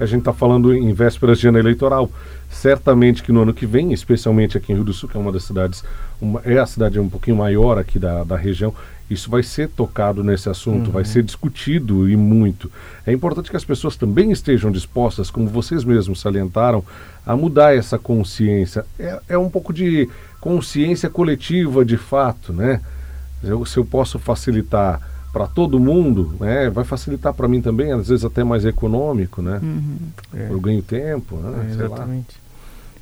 a 0.00 0.06
gente 0.06 0.20
está 0.20 0.32
falando 0.32 0.74
em 0.74 0.92
vésperas 0.94 1.38
de 1.38 1.46
ano 1.46 1.58
eleitoral. 1.58 2.10
Certamente 2.50 3.22
que 3.22 3.30
no 3.30 3.42
ano 3.42 3.52
que 3.52 3.66
vem, 3.66 3.92
especialmente 3.92 4.56
aqui 4.56 4.72
em 4.72 4.74
Rio 4.74 4.84
do 4.84 4.94
Sul, 4.94 5.08
que 5.08 5.16
é 5.16 5.20
uma 5.20 5.30
das 5.30 5.44
cidades, 5.44 5.84
uma, 6.20 6.40
é 6.44 6.58
a 6.58 6.66
cidade 6.66 6.98
um 6.98 7.08
pouquinho 7.08 7.36
maior 7.36 7.78
aqui 7.78 7.98
da, 7.98 8.24
da 8.24 8.36
região, 8.36 8.74
isso 9.10 9.30
vai 9.30 9.42
ser 9.42 9.68
tocado 9.68 10.24
nesse 10.24 10.48
assunto, 10.48 10.86
uhum. 10.86 10.92
vai 10.92 11.04
ser 11.04 11.22
discutido 11.22 12.08
e 12.08 12.16
muito. 12.16 12.72
É 13.06 13.12
importante 13.12 13.50
que 13.50 13.56
as 13.56 13.64
pessoas 13.64 13.94
também 13.94 14.32
estejam 14.32 14.70
dispostas, 14.70 15.30
como 15.30 15.48
vocês 15.48 15.84
mesmos 15.84 16.20
salientaram, 16.20 16.82
a 17.26 17.36
mudar 17.36 17.76
essa 17.76 17.98
consciência. 17.98 18.86
É, 18.98 19.20
é 19.28 19.38
um 19.38 19.50
pouco 19.50 19.72
de 19.72 20.08
consciência 20.40 21.10
coletiva 21.10 21.84
de 21.84 21.98
fato, 21.98 22.52
né? 22.52 22.80
Eu, 23.42 23.64
se 23.64 23.76
eu 23.76 23.84
posso 23.84 24.18
facilitar 24.18 25.00
para 25.32 25.46
todo 25.46 25.78
mundo, 25.78 26.34
né? 26.40 26.68
Vai 26.70 26.84
facilitar 26.84 27.32
para 27.32 27.48
mim 27.48 27.60
também, 27.62 27.92
às 27.92 28.08
vezes 28.08 28.24
até 28.24 28.42
mais 28.42 28.64
econômico, 28.64 29.40
né? 29.40 29.60
Uhum. 29.62 29.98
É. 30.34 30.48
Eu 30.50 30.60
ganho 30.60 30.82
tempo, 30.82 31.36
né? 31.36 31.66
É, 31.68 31.72
exatamente. 31.72 32.36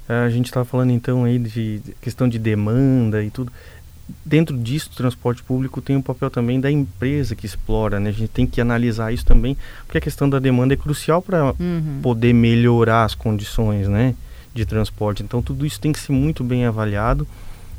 É, 0.09 0.15
a 0.25 0.31
gente 0.31 0.47
estava 0.47 0.65
falando 0.65 0.91
então 0.91 1.25
aí 1.25 1.39
de 1.39 1.81
questão 2.01 2.29
de 2.29 2.39
demanda 2.39 3.23
e 3.23 3.31
tudo. 3.31 3.53
Dentro 4.25 4.57
disso, 4.57 4.89
o 4.93 4.97
transporte 4.97 5.43
público 5.43 5.83
tem 5.83 5.95
um 5.95 6.03
papel 6.03 6.31
também 6.31 6.59
da 6.59 6.71
empresa 6.71 7.35
que 7.35 7.45
explora, 7.45 8.01
né? 8.01 8.09
A 8.09 8.13
gente 8.13 8.31
tem 8.31 8.47
que 8.47 8.61
analisar 8.61 9.13
isso 9.13 9.25
também, 9.25 9.57
porque 9.85 9.99
a 9.99 10.01
questão 10.01 10.29
da 10.29 10.39
demanda 10.39 10.73
é 10.73 10.77
crucial 10.77 11.21
para 11.21 11.53
uhum. 11.59 12.01
poder 12.03 12.33
melhorar 12.33 13.05
as 13.05 13.15
condições, 13.15 13.87
né? 13.87 14.15
De 14.55 14.65
transporte. 14.65 15.23
Então, 15.23 15.43
tudo 15.43 15.67
isso 15.67 15.79
tem 15.79 15.93
que 15.93 16.01
ser 16.01 16.13
muito 16.13 16.43
bem 16.43 16.65
avaliado 16.65 17.27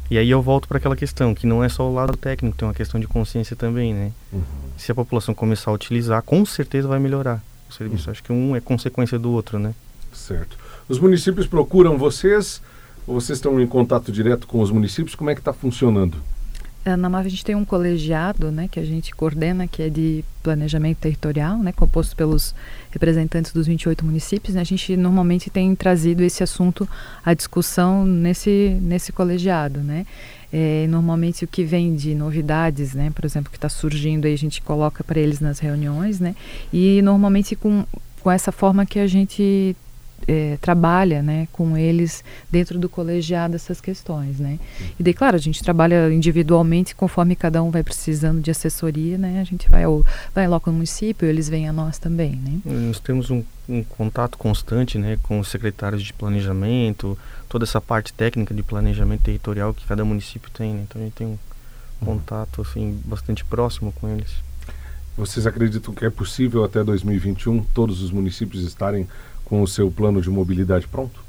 e 0.10 0.18
aí 0.18 0.30
eu 0.30 0.42
volto 0.42 0.68
para 0.68 0.78
aquela 0.78 0.96
questão, 0.96 1.36
que 1.36 1.46
não 1.46 1.64
é 1.64 1.70
só 1.70 1.90
o 1.90 1.94
lado 1.94 2.18
técnico, 2.18 2.58
tem 2.58 2.68
uma 2.68 2.74
questão 2.74 3.00
de 3.00 3.08
consciência 3.08 3.56
também, 3.56 3.94
né? 3.94 4.12
Uhum. 4.34 4.42
Se 4.78 4.92
a 4.92 4.96
população 4.96 5.34
começar 5.36 5.72
a 5.72 5.74
utilizar, 5.74 6.22
com 6.24 6.46
certeza 6.46 6.88
vai 6.88 7.00
melhorar 7.00 7.44
o 7.70 7.74
serviço. 7.74 8.08
Uhum. 8.08 8.12
Acho 8.12 8.24
que 8.24 8.32
um 8.32 8.56
é 8.56 8.60
consequência 8.60 9.20
do 9.20 9.32
outro, 9.32 9.60
né? 9.60 9.74
Certo. 10.14 10.58
Os 10.88 11.00
municípios 11.00 11.46
procuram 11.46 11.98
vocês 11.98 12.62
ou 13.06 13.20
vocês 13.20 13.38
estão 13.38 13.60
em 13.60 13.68
contato 13.68 14.12
direto 14.12 14.48
com 14.48 14.62
os 14.62 14.72
municípios? 14.72 15.16
Como 15.16 15.30
é 15.30 15.36
que 15.36 15.42
está 15.42 15.54
funcionando? 15.54 16.18
É, 16.86 16.96
na 16.96 17.10
MAV 17.10 17.26
a 17.26 17.30
gente 17.30 17.44
tem 17.44 17.56
um 17.56 17.66
colegiado, 17.66 18.52
né, 18.52 18.68
que 18.70 18.80
a 18.80 18.86
gente 18.86 19.14
coordena, 19.14 19.68
que 19.68 19.84
é 19.84 19.90
de 19.90 20.24
planejamento 20.42 20.98
territorial, 20.98 21.58
né, 21.58 21.74
composto 21.74 22.16
pelos 22.16 22.56
representantes 22.90 23.52
dos 23.52 23.68
28 23.68 24.06
municípios. 24.06 24.56
Né, 24.56 24.62
a 24.62 24.66
gente 24.66 24.96
normalmente 24.96 25.50
tem 25.50 25.76
trazido 25.76 26.24
esse 26.24 26.42
assunto 26.42 26.88
à 27.24 27.34
discussão 27.34 28.06
nesse, 28.06 28.78
nesse 28.82 29.12
colegiado, 29.12 29.82
né. 29.82 30.06
É, 30.52 30.88
normalmente 30.90 31.46
o 31.46 31.48
que 31.48 31.64
vem 31.64 31.96
de 31.96 32.16
novidades, 32.16 32.94
né, 32.94 33.12
por 33.14 33.24
exemplo, 33.24 33.52
que 33.52 33.58
está 33.58 33.70
surgindo 33.70 34.26
aí 34.26 34.34
a 34.34 34.38
gente 34.38 34.62
coloca 34.62 35.04
para 35.04 35.20
eles 35.20 35.40
nas 35.40 35.60
reuniões, 35.60 36.20
né, 36.20 36.34
e 36.74 37.02
normalmente 37.04 37.56
com, 37.56 37.86
com 38.22 38.32
essa 38.32 38.52
forma 38.52 38.86
que 38.86 38.98
a 39.00 39.06
gente 39.06 39.76
é, 40.28 40.58
trabalha 40.62 41.22
né, 41.22 41.48
com 41.52 41.78
eles 41.78 42.24
dentro 42.52 42.78
do 42.78 42.90
colegiado 42.90 43.56
essas 43.56 43.80
questões. 43.82 44.40
Né? 44.40 44.60
E 45.00 45.04
daí, 45.04 45.14
claro, 45.14 45.36
a 45.36 45.40
gente 45.40 45.64
trabalha 45.64 46.12
individualmente 46.12 46.96
conforme 46.96 47.36
cada 47.36 47.62
um 47.64 47.72
vai 47.72 47.84
precisando 47.84 48.42
de 48.42 48.52
assessoria, 48.52 49.18
né? 49.18 49.40
a 49.40 49.44
gente 49.44 49.70
vai, 49.70 49.86
ou, 49.86 50.06
vai 50.34 50.48
lá 50.48 50.60
com 50.60 50.70
o 50.70 50.74
município, 50.74 51.28
eles 51.28 51.50
vêm 51.50 51.68
a 51.68 51.74
nós 51.74 51.98
também. 51.98 52.36
Né? 52.36 52.60
Nós 52.66 53.00
temos 53.00 53.30
um, 53.30 53.44
um 53.68 53.84
contato 53.84 54.38
constante 54.38 54.98
né, 54.98 55.18
com 55.24 55.40
os 55.40 55.48
secretários 55.48 56.04
de 56.04 56.14
planejamento, 56.14 57.18
toda 57.48 57.66
essa 57.66 57.82
parte 57.82 58.14
técnica 58.14 58.54
de 58.54 58.64
planejamento 58.64 59.24
territorial 59.24 59.74
que 59.74 59.86
cada 59.86 60.06
município 60.06 60.50
tem. 60.52 60.74
Né? 60.74 60.86
Então 60.88 61.02
a 61.02 61.06
gente 61.06 61.14
tem 61.14 61.28
um 61.28 62.06
contato 62.06 62.62
assim, 62.62 63.00
bastante 63.06 63.44
próximo 63.44 63.92
com 63.92 64.10
eles. 64.10 64.50
Vocês 65.20 65.46
acreditam 65.46 65.94
que 65.94 66.06
é 66.06 66.10
possível 66.10 66.64
até 66.64 66.82
2021 66.82 67.62
todos 67.74 68.02
os 68.02 68.10
municípios 68.10 68.64
estarem 68.64 69.06
com 69.50 69.62
o 69.62 69.68
seu 69.68 69.90
plano 69.90 70.22
de 70.22 70.30
mobilidade 70.30 70.88
pronto? 70.88 71.20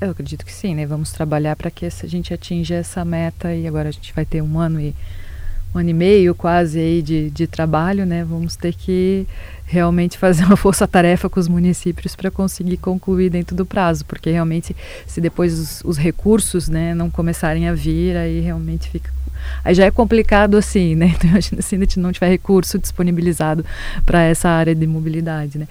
Eu 0.00 0.10
acredito 0.10 0.44
que 0.44 0.52
sim, 0.52 0.74
né? 0.74 0.86
Vamos 0.86 1.12
trabalhar 1.12 1.56
para 1.56 1.70
que 1.70 1.86
a 1.86 1.90
gente 2.06 2.32
atinja 2.32 2.76
essa 2.76 3.04
meta 3.04 3.54
e 3.54 3.66
agora 3.66 3.88
a 3.88 3.92
gente 3.92 4.12
vai 4.14 4.24
ter 4.24 4.42
um 4.42 4.58
ano 4.58 4.80
e 4.80 4.94
um 5.74 5.78
ano 5.78 5.90
e 5.90 5.94
meio 5.94 6.34
quase 6.34 6.78
aí 6.78 7.02
de, 7.02 7.30
de 7.30 7.46
trabalho, 7.46 8.04
né? 8.06 8.24
Vamos 8.24 8.54
ter 8.54 8.74
que 8.74 9.26
realmente 9.64 10.18
fazer 10.18 10.44
uma 10.44 10.56
força-tarefa 10.56 11.28
com 11.28 11.40
os 11.40 11.48
municípios 11.48 12.14
para 12.14 12.30
conseguir 12.30 12.76
concluir 12.76 13.30
dentro 13.30 13.56
do 13.56 13.64
prazo, 13.64 14.04
porque 14.04 14.30
realmente 14.30 14.76
se 15.06 15.20
depois 15.20 15.58
os, 15.58 15.82
os, 15.84 15.96
recursos, 15.96 16.68
né, 16.68 16.94
não 16.94 17.10
começarem 17.10 17.68
a 17.68 17.74
vir, 17.74 18.16
aí 18.16 18.40
realmente 18.40 18.88
fica 18.88 19.12
aí 19.64 19.74
já 19.74 19.84
é 19.84 19.90
complicado 19.90 20.56
assim, 20.56 20.94
né? 20.94 21.14
Então, 21.24 21.40
se 21.40 21.74
a 21.74 21.78
gente 21.78 21.98
não 21.98 22.12
tiver 22.12 22.28
recurso 22.28 22.78
disponibilizado 22.78 23.64
para 24.04 24.22
essa 24.22 24.48
área 24.48 24.74
de 24.74 24.86
mobilidade, 24.86 25.58
né? 25.58 25.66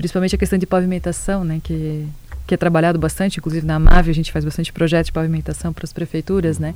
Principalmente 0.00 0.34
a 0.34 0.38
questão 0.38 0.58
de 0.58 0.66
pavimentação, 0.66 1.44
né, 1.44 1.60
que 1.62 2.06
que 2.46 2.54
é 2.54 2.56
trabalhado 2.56 2.98
bastante, 2.98 3.38
inclusive 3.38 3.64
na 3.64 3.78
MAVE 3.78 4.10
a 4.10 4.14
gente 4.14 4.32
faz 4.32 4.44
bastante 4.44 4.72
projetos 4.72 5.06
de 5.06 5.12
pavimentação 5.12 5.72
para 5.72 5.84
as 5.84 5.92
prefeituras, 5.92 6.58
né, 6.58 6.74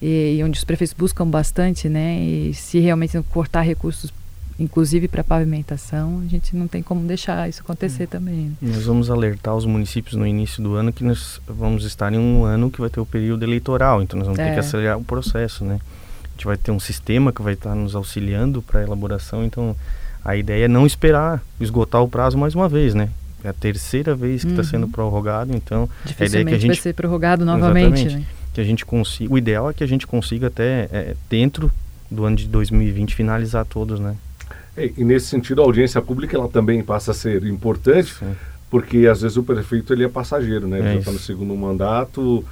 e, 0.00 0.36
e, 0.38 0.44
onde 0.44 0.56
os 0.56 0.62
prefeitos 0.62 0.94
buscam 0.96 1.26
bastante, 1.26 1.88
né, 1.88 2.20
e 2.20 2.54
se 2.54 2.78
realmente 2.78 3.20
cortar 3.32 3.62
recursos, 3.62 4.14
inclusive 4.56 5.08
para 5.08 5.24
pavimentação, 5.24 6.22
a 6.24 6.28
gente 6.28 6.54
não 6.54 6.68
tem 6.68 6.80
como 6.80 7.04
deixar 7.08 7.48
isso 7.48 7.60
acontecer 7.60 8.04
hum. 8.04 8.08
também. 8.08 8.36
Né? 8.36 8.72
Nós 8.74 8.84
vamos 8.84 9.10
alertar 9.10 9.56
os 9.56 9.64
municípios 9.64 10.14
no 10.14 10.24
início 10.24 10.62
do 10.62 10.76
ano 10.76 10.92
que 10.92 11.02
nós 11.02 11.40
vamos 11.44 11.84
estar 11.84 12.12
em 12.12 12.18
um 12.18 12.44
ano 12.44 12.70
que 12.70 12.80
vai 12.80 12.88
ter 12.88 13.00
o 13.00 13.06
período 13.06 13.42
eleitoral, 13.42 14.02
então 14.02 14.16
nós 14.16 14.28
vamos 14.28 14.38
é. 14.38 14.44
ter 14.44 14.52
que 14.52 14.60
acelerar 14.60 14.96
o 14.96 15.02
processo, 15.02 15.64
né. 15.64 15.80
A 16.22 16.28
gente 16.36 16.46
vai 16.46 16.56
ter 16.56 16.70
um 16.70 16.78
sistema 16.78 17.32
que 17.32 17.42
vai 17.42 17.54
estar 17.54 17.74
nos 17.74 17.96
auxiliando 17.96 18.62
para 18.62 18.78
a 18.78 18.82
elaboração, 18.84 19.44
então 19.44 19.74
a 20.26 20.34
ideia 20.34 20.64
é 20.64 20.68
não 20.68 20.84
esperar 20.84 21.40
esgotar 21.60 22.02
o 22.02 22.08
prazo 22.08 22.36
mais 22.36 22.52
uma 22.52 22.68
vez, 22.68 22.94
né? 22.94 23.10
É 23.44 23.48
a 23.48 23.52
terceira 23.52 24.12
vez 24.12 24.42
que 24.42 24.50
está 24.50 24.62
uhum. 24.62 24.68
sendo 24.68 24.88
prorrogado, 24.88 25.54
então 25.54 25.88
a 26.18 26.24
ideia 26.24 26.42
é 26.42 26.44
que 26.44 26.54
a 26.54 26.58
gente 26.58 26.66
vai 26.66 26.76
ser 26.76 26.94
prorrogado 26.94 27.44
novamente, 27.44 28.06
né? 28.06 28.24
Que 28.52 28.60
a 28.60 28.64
gente 28.64 28.84
consiga, 28.84 29.32
o 29.32 29.38
ideal 29.38 29.70
é 29.70 29.72
que 29.72 29.84
a 29.84 29.86
gente 29.86 30.04
consiga 30.04 30.48
até 30.48 30.88
é, 30.92 31.16
dentro 31.30 31.70
do 32.10 32.24
ano 32.24 32.34
de 32.34 32.48
2020 32.48 33.14
finalizar 33.14 33.64
todos, 33.66 34.00
né? 34.00 34.16
E, 34.76 34.94
e, 34.98 35.04
nesse 35.04 35.26
sentido 35.26 35.62
a 35.62 35.64
audiência 35.64 36.02
pública 36.02 36.36
ela 36.36 36.48
também 36.48 36.82
passa 36.82 37.12
a 37.12 37.14
ser 37.14 37.44
importante, 37.44 38.12
Sim. 38.14 38.34
porque 38.68 39.06
às 39.06 39.22
vezes 39.22 39.36
o 39.36 39.44
prefeito 39.44 39.92
ele 39.92 40.02
é 40.02 40.08
passageiro, 40.08 40.66
né? 40.66 40.80
Ele 40.80 40.88
é 40.88 40.92
já 40.94 40.98
está 40.98 41.12
no 41.12 41.20
segundo 41.20 41.54
mandato, 41.54 42.44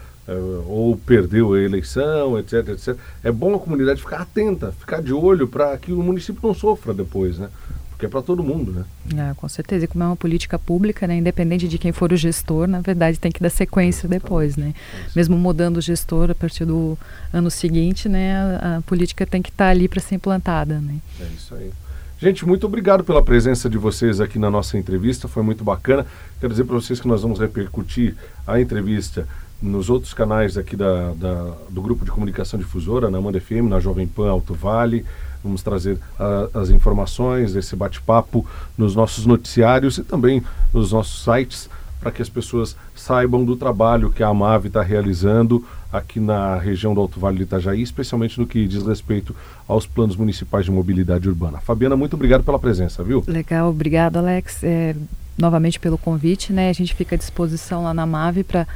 ou 0.66 0.96
perdeu 0.96 1.54
a 1.54 1.60
eleição, 1.60 2.38
etc, 2.38 2.68
etc. 2.68 2.96
É 3.22 3.30
bom 3.30 3.54
a 3.54 3.58
comunidade 3.58 4.00
ficar 4.00 4.22
atenta, 4.22 4.72
ficar 4.72 5.02
de 5.02 5.12
olho 5.12 5.46
para 5.46 5.76
que 5.76 5.92
o 5.92 6.02
município 6.02 6.40
não 6.42 6.54
sofra 6.54 6.94
depois, 6.94 7.38
né? 7.38 7.48
Porque 7.90 8.06
é 8.06 8.08
para 8.08 8.22
todo 8.22 8.42
mundo, 8.42 8.72
né? 8.72 8.84
Ah, 9.16 9.34
com 9.36 9.48
certeza. 9.48 9.84
E 9.84 9.88
como 9.88 10.02
é 10.02 10.06
uma 10.06 10.16
política 10.16 10.58
pública, 10.58 11.06
né, 11.06 11.16
independente 11.16 11.68
de 11.68 11.78
quem 11.78 11.92
for 11.92 12.12
o 12.12 12.16
gestor, 12.16 12.66
na 12.66 12.80
verdade 12.80 13.20
tem 13.20 13.30
que 13.30 13.40
dar 13.40 13.50
sequência 13.50 14.08
depois, 14.08 14.56
né? 14.56 14.74
Mesmo 15.14 15.36
mudando 15.36 15.76
o 15.76 15.80
gestor 15.80 16.30
a 16.30 16.34
partir 16.34 16.64
do 16.64 16.98
ano 17.32 17.50
seguinte, 17.50 18.08
né, 18.08 18.34
a, 18.60 18.78
a 18.78 18.82
política 18.82 19.24
tem 19.24 19.40
que 19.40 19.50
estar 19.50 19.66
tá 19.66 19.70
ali 19.70 19.88
para 19.88 20.00
ser 20.00 20.16
implantada, 20.16 20.80
né? 20.80 20.96
É 21.20 21.24
isso 21.36 21.54
aí. 21.54 21.70
Gente, 22.18 22.46
muito 22.46 22.66
obrigado 22.66 23.04
pela 23.04 23.22
presença 23.22 23.68
de 23.68 23.76
vocês 23.76 24.20
aqui 24.20 24.38
na 24.38 24.50
nossa 24.50 24.78
entrevista, 24.78 25.28
foi 25.28 25.42
muito 25.42 25.62
bacana. 25.62 26.06
Quero 26.40 26.52
dizer 26.52 26.64
para 26.64 26.76
vocês 26.76 26.98
que 26.98 27.06
nós 27.06 27.22
vamos 27.22 27.38
repercutir 27.38 28.16
a 28.46 28.60
entrevista 28.60 29.28
nos 29.64 29.88
outros 29.88 30.12
canais 30.12 30.58
aqui 30.58 30.76
da, 30.76 31.12
da, 31.14 31.52
do 31.70 31.80
grupo 31.80 32.04
de 32.04 32.10
comunicação 32.10 32.58
difusora, 32.58 33.10
na 33.10 33.18
Amanda 33.18 33.40
FM, 33.40 33.68
na 33.68 33.80
Jovem 33.80 34.06
Pan 34.06 34.30
Alto 34.30 34.52
Vale. 34.52 35.04
Vamos 35.42 35.62
trazer 35.62 35.94
uh, 35.94 36.58
as 36.58 36.68
informações 36.68 37.54
desse 37.54 37.74
bate-papo 37.74 38.46
nos 38.76 38.94
nossos 38.94 39.24
noticiários 39.24 39.98
e 39.98 40.04
também 40.04 40.42
nos 40.72 40.92
nossos 40.92 41.24
sites 41.24 41.68
para 41.98 42.12
que 42.12 42.20
as 42.20 42.28
pessoas 42.28 42.76
saibam 42.94 43.44
do 43.44 43.56
trabalho 43.56 44.10
que 44.10 44.22
a 44.22 44.28
AMAV 44.28 44.66
está 44.66 44.82
realizando 44.82 45.64
aqui 45.90 46.20
na 46.20 46.58
região 46.58 46.92
do 46.92 47.00
Alto 47.00 47.18
Vale 47.18 47.38
do 47.38 47.42
Itajaí, 47.44 47.80
especialmente 47.80 48.38
no 48.38 48.46
que 48.46 48.66
diz 48.66 48.86
respeito 48.86 49.34
aos 49.66 49.86
planos 49.86 50.14
municipais 50.14 50.66
de 50.66 50.70
mobilidade 50.70 51.26
urbana. 51.26 51.58
Fabiana, 51.60 51.96
muito 51.96 52.14
obrigado 52.14 52.44
pela 52.44 52.58
presença, 52.58 53.02
viu? 53.02 53.24
Legal, 53.26 53.70
obrigado, 53.70 54.18
Alex, 54.18 54.62
é, 54.62 54.94
novamente 55.38 55.80
pelo 55.80 55.96
convite, 55.96 56.52
né? 56.52 56.68
A 56.68 56.72
gente 56.74 56.94
fica 56.94 57.14
à 57.14 57.18
disposição 57.18 57.84
lá 57.84 57.94
na 57.94 58.04
MAVE 58.04 58.44
para 58.44 58.66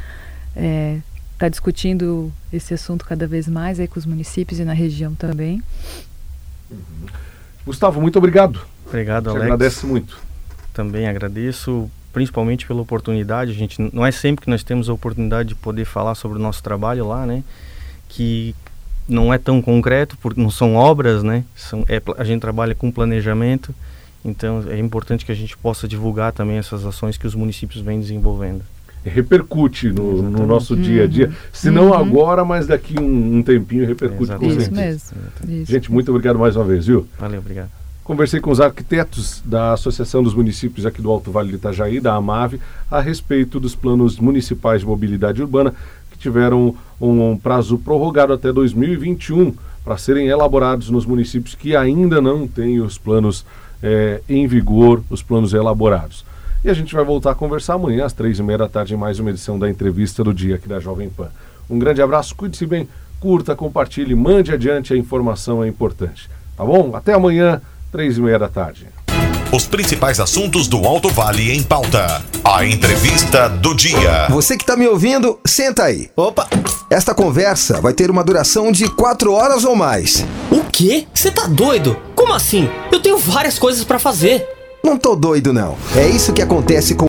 está 0.49 0.61
é, 0.61 0.99
tá 1.39 1.49
discutindo 1.49 2.33
esse 2.53 2.75
assunto 2.75 3.05
cada 3.05 3.27
vez 3.27 3.49
mais 3.49 3.79
aí 3.79 3.87
com 3.87 3.99
os 3.99 4.07
municípios 4.07 4.59
e 4.59 4.65
na 4.65 4.73
região 4.73 5.15
também. 5.15 5.63
Uhum. 6.71 7.07
Gustavo, 7.65 8.01
muito 8.01 8.17
obrigado. 8.17 8.61
Obrigado, 8.87 9.31
Alex. 9.31 9.45
Agradece 9.45 9.87
muito. 9.87 10.19
Também 10.73 11.07
agradeço, 11.07 11.91
principalmente 12.13 12.67
pela 12.67 12.81
oportunidade. 12.81 13.51
A 13.51 13.55
gente 13.55 13.81
não 13.93 14.05
é 14.05 14.11
sempre 14.11 14.45
que 14.45 14.51
nós 14.51 14.63
temos 14.63 14.89
a 14.89 14.93
oportunidade 14.93 15.51
de 15.51 15.55
poder 15.55 15.85
falar 15.85 16.15
sobre 16.15 16.39
o 16.39 16.41
nosso 16.41 16.63
trabalho 16.63 17.07
lá, 17.07 17.27
né? 17.27 17.45
Que 18.09 18.55
não 19.07 19.33
é 19.33 19.39
tão 19.39 19.61
concreto, 19.61 20.17
porque 20.19 20.41
não 20.41 20.51
são 20.51 20.75
obras, 20.75 21.23
né? 21.23 21.45
São, 21.55 21.85
é, 21.89 22.01
a 22.17 22.25
gente 22.25 22.41
trabalha 22.41 22.75
com 22.75 22.91
planejamento, 22.91 23.75
então 24.25 24.65
é 24.69 24.79
importante 24.79 25.25
que 25.25 25.33
a 25.33 25.35
gente 25.35 25.57
possa 25.57 25.87
divulgar 25.87 26.33
também 26.33 26.57
essas 26.57 26.85
ações 26.85 27.19
que 27.19 27.27
os 27.27 27.35
municípios 27.35 27.83
vêm 27.83 28.01
desenvolvendo 28.01 28.63
repercute 29.09 29.89
no, 29.91 30.23
no, 30.23 30.47
nosso 30.47 30.75
uhum. 30.75 30.81
dia 30.81 31.05
a 31.05 31.07
dia. 31.07 31.33
Se 31.53 31.71
não 31.71 31.89
uhum. 31.89 31.95
agora, 31.95 32.45
mas 32.45 32.67
daqui 32.67 33.01
um, 33.01 33.39
um 33.39 33.43
tempinho 33.43 33.87
repercute 33.87 34.33
com 34.33 34.47
Isso 34.47 34.73
mesmo. 34.73 35.17
Isso. 35.49 35.71
Gente, 35.71 35.91
muito 35.91 36.11
obrigado 36.11 36.39
mais 36.39 36.57
uma 36.57 36.65
vez, 36.65 36.87
viu? 36.87 37.07
Valeu, 37.19 37.41
obrigado. 37.41 37.71
Conversei 38.05 38.41
com 38.41 38.51
os 38.51 38.59
arquitetos 38.59 39.43
da 39.45 39.75
Associação 39.75 40.23
dos 40.23 40.33
Municípios 40.33 40.87
aqui 40.87 41.03
do 41.03 41.11
Alto 41.11 41.31
Vale 41.31 41.51
do 41.51 41.57
Itajaí, 41.57 42.01
da 42.01 42.15
AMAV, 42.15 42.59
a 42.91 43.01
respeito 43.01 43.61
dos 43.61 43.75
planos 43.75 44.19
municipais 44.19 44.81
de 44.81 44.87
mobilidade 44.87 45.43
urbana 45.43 45.75
que 46.11 46.17
tiveram 46.17 46.75
um, 46.99 47.31
um 47.33 47.37
prazo 47.37 47.77
prorrogado 47.77 48.33
até 48.33 48.51
2021 48.51 49.53
para 49.85 49.99
serem 49.99 50.27
elaborados 50.29 50.89
nos 50.89 51.05
municípios 51.05 51.55
que 51.55 51.77
ainda 51.77 52.21
não 52.21 52.49
têm 52.49 52.81
os 52.81 52.97
planos 52.97 53.45
é, 53.83 54.21
em 54.29 54.47
vigor, 54.47 55.03
os 55.11 55.23
planos 55.23 55.53
elaborados. 55.53 56.25
E 56.65 56.69
a 56.69 56.75
gente 56.75 56.93
vai 56.93 57.05
voltar 57.05 57.31
a 57.31 57.35
conversar 57.37 57.75
amanhã, 57.75 58.05
às 58.05 58.13
três 58.13 58.41
e 58.41 58.43
meia 58.43 58.59
da 58.59 58.69
tarde, 58.69 58.93
em 58.93 58.97
mais 58.97 59.21
uma 59.21 59.31
edição 59.31 59.57
da 59.57 59.71
entrevista 59.71 60.25
do 60.25 60.35
dia 60.35 60.57
aqui 60.57 60.69
da 60.69 60.81
Jovem 60.81 61.09
Pan. 61.09 61.29
Um 61.71 61.79
grande 61.79 62.03
abraço, 62.03 62.35
cuide-se 62.35 62.67
bem, 62.67 62.89
curta, 63.21 63.55
compartilhe, 63.55 64.15
mande 64.15 64.53
adiante, 64.53 64.93
a 64.93 64.97
informação 64.97 65.63
é 65.63 65.69
importante. 65.69 66.29
Tá 66.57 66.65
bom? 66.65 66.97
Até 66.97 67.15
amanhã, 67.15 67.63
três 67.93 68.19
e 68.19 68.21
meia 68.21 68.41
da 68.41 68.49
tarde. 68.49 68.89
Os 69.53 69.67
principais 69.69 70.19
assuntos 70.19 70.67
do 70.67 70.85
Alto 70.85 71.09
Vale 71.09 71.53
em 71.53 71.63
pauta. 71.63 72.23
A 72.45 72.67
entrevista 72.67 73.49
do 73.49 73.73
dia. 73.73 74.27
Você 74.29 74.57
que 74.57 74.65
está 74.65 74.77
me 74.77 74.87
ouvindo, 74.89 75.39
senta 75.47 75.85
aí. 75.85 76.11
Opa! 76.17 76.49
Esta 76.91 77.15
conversa 77.15 77.81
vai 77.81 77.93
ter 77.93 78.11
uma 78.11 78.25
duração 78.25 78.73
de 78.73 78.91
quatro 78.91 79.33
horas 79.33 79.65
ou 79.65 79.77
mais. 79.77 80.27
O 80.51 80.65
quê? 80.65 81.07
Você 81.15 81.31
tá 81.31 81.47
doido? 81.47 81.97
Como 82.17 82.35
assim? 82.35 82.69
Eu 82.91 83.01
tenho 83.01 83.17
várias 83.17 83.59
coisas 83.59 83.85
para 83.85 83.99
fazer. 83.99 84.58
Não 84.83 84.97
tô 84.97 85.15
doido, 85.17 85.53
não. 85.53 85.77
É 85.97 86.07
isso 86.09 86.33
que 86.33 86.41
acontece 86.41 86.95
com 86.95 87.07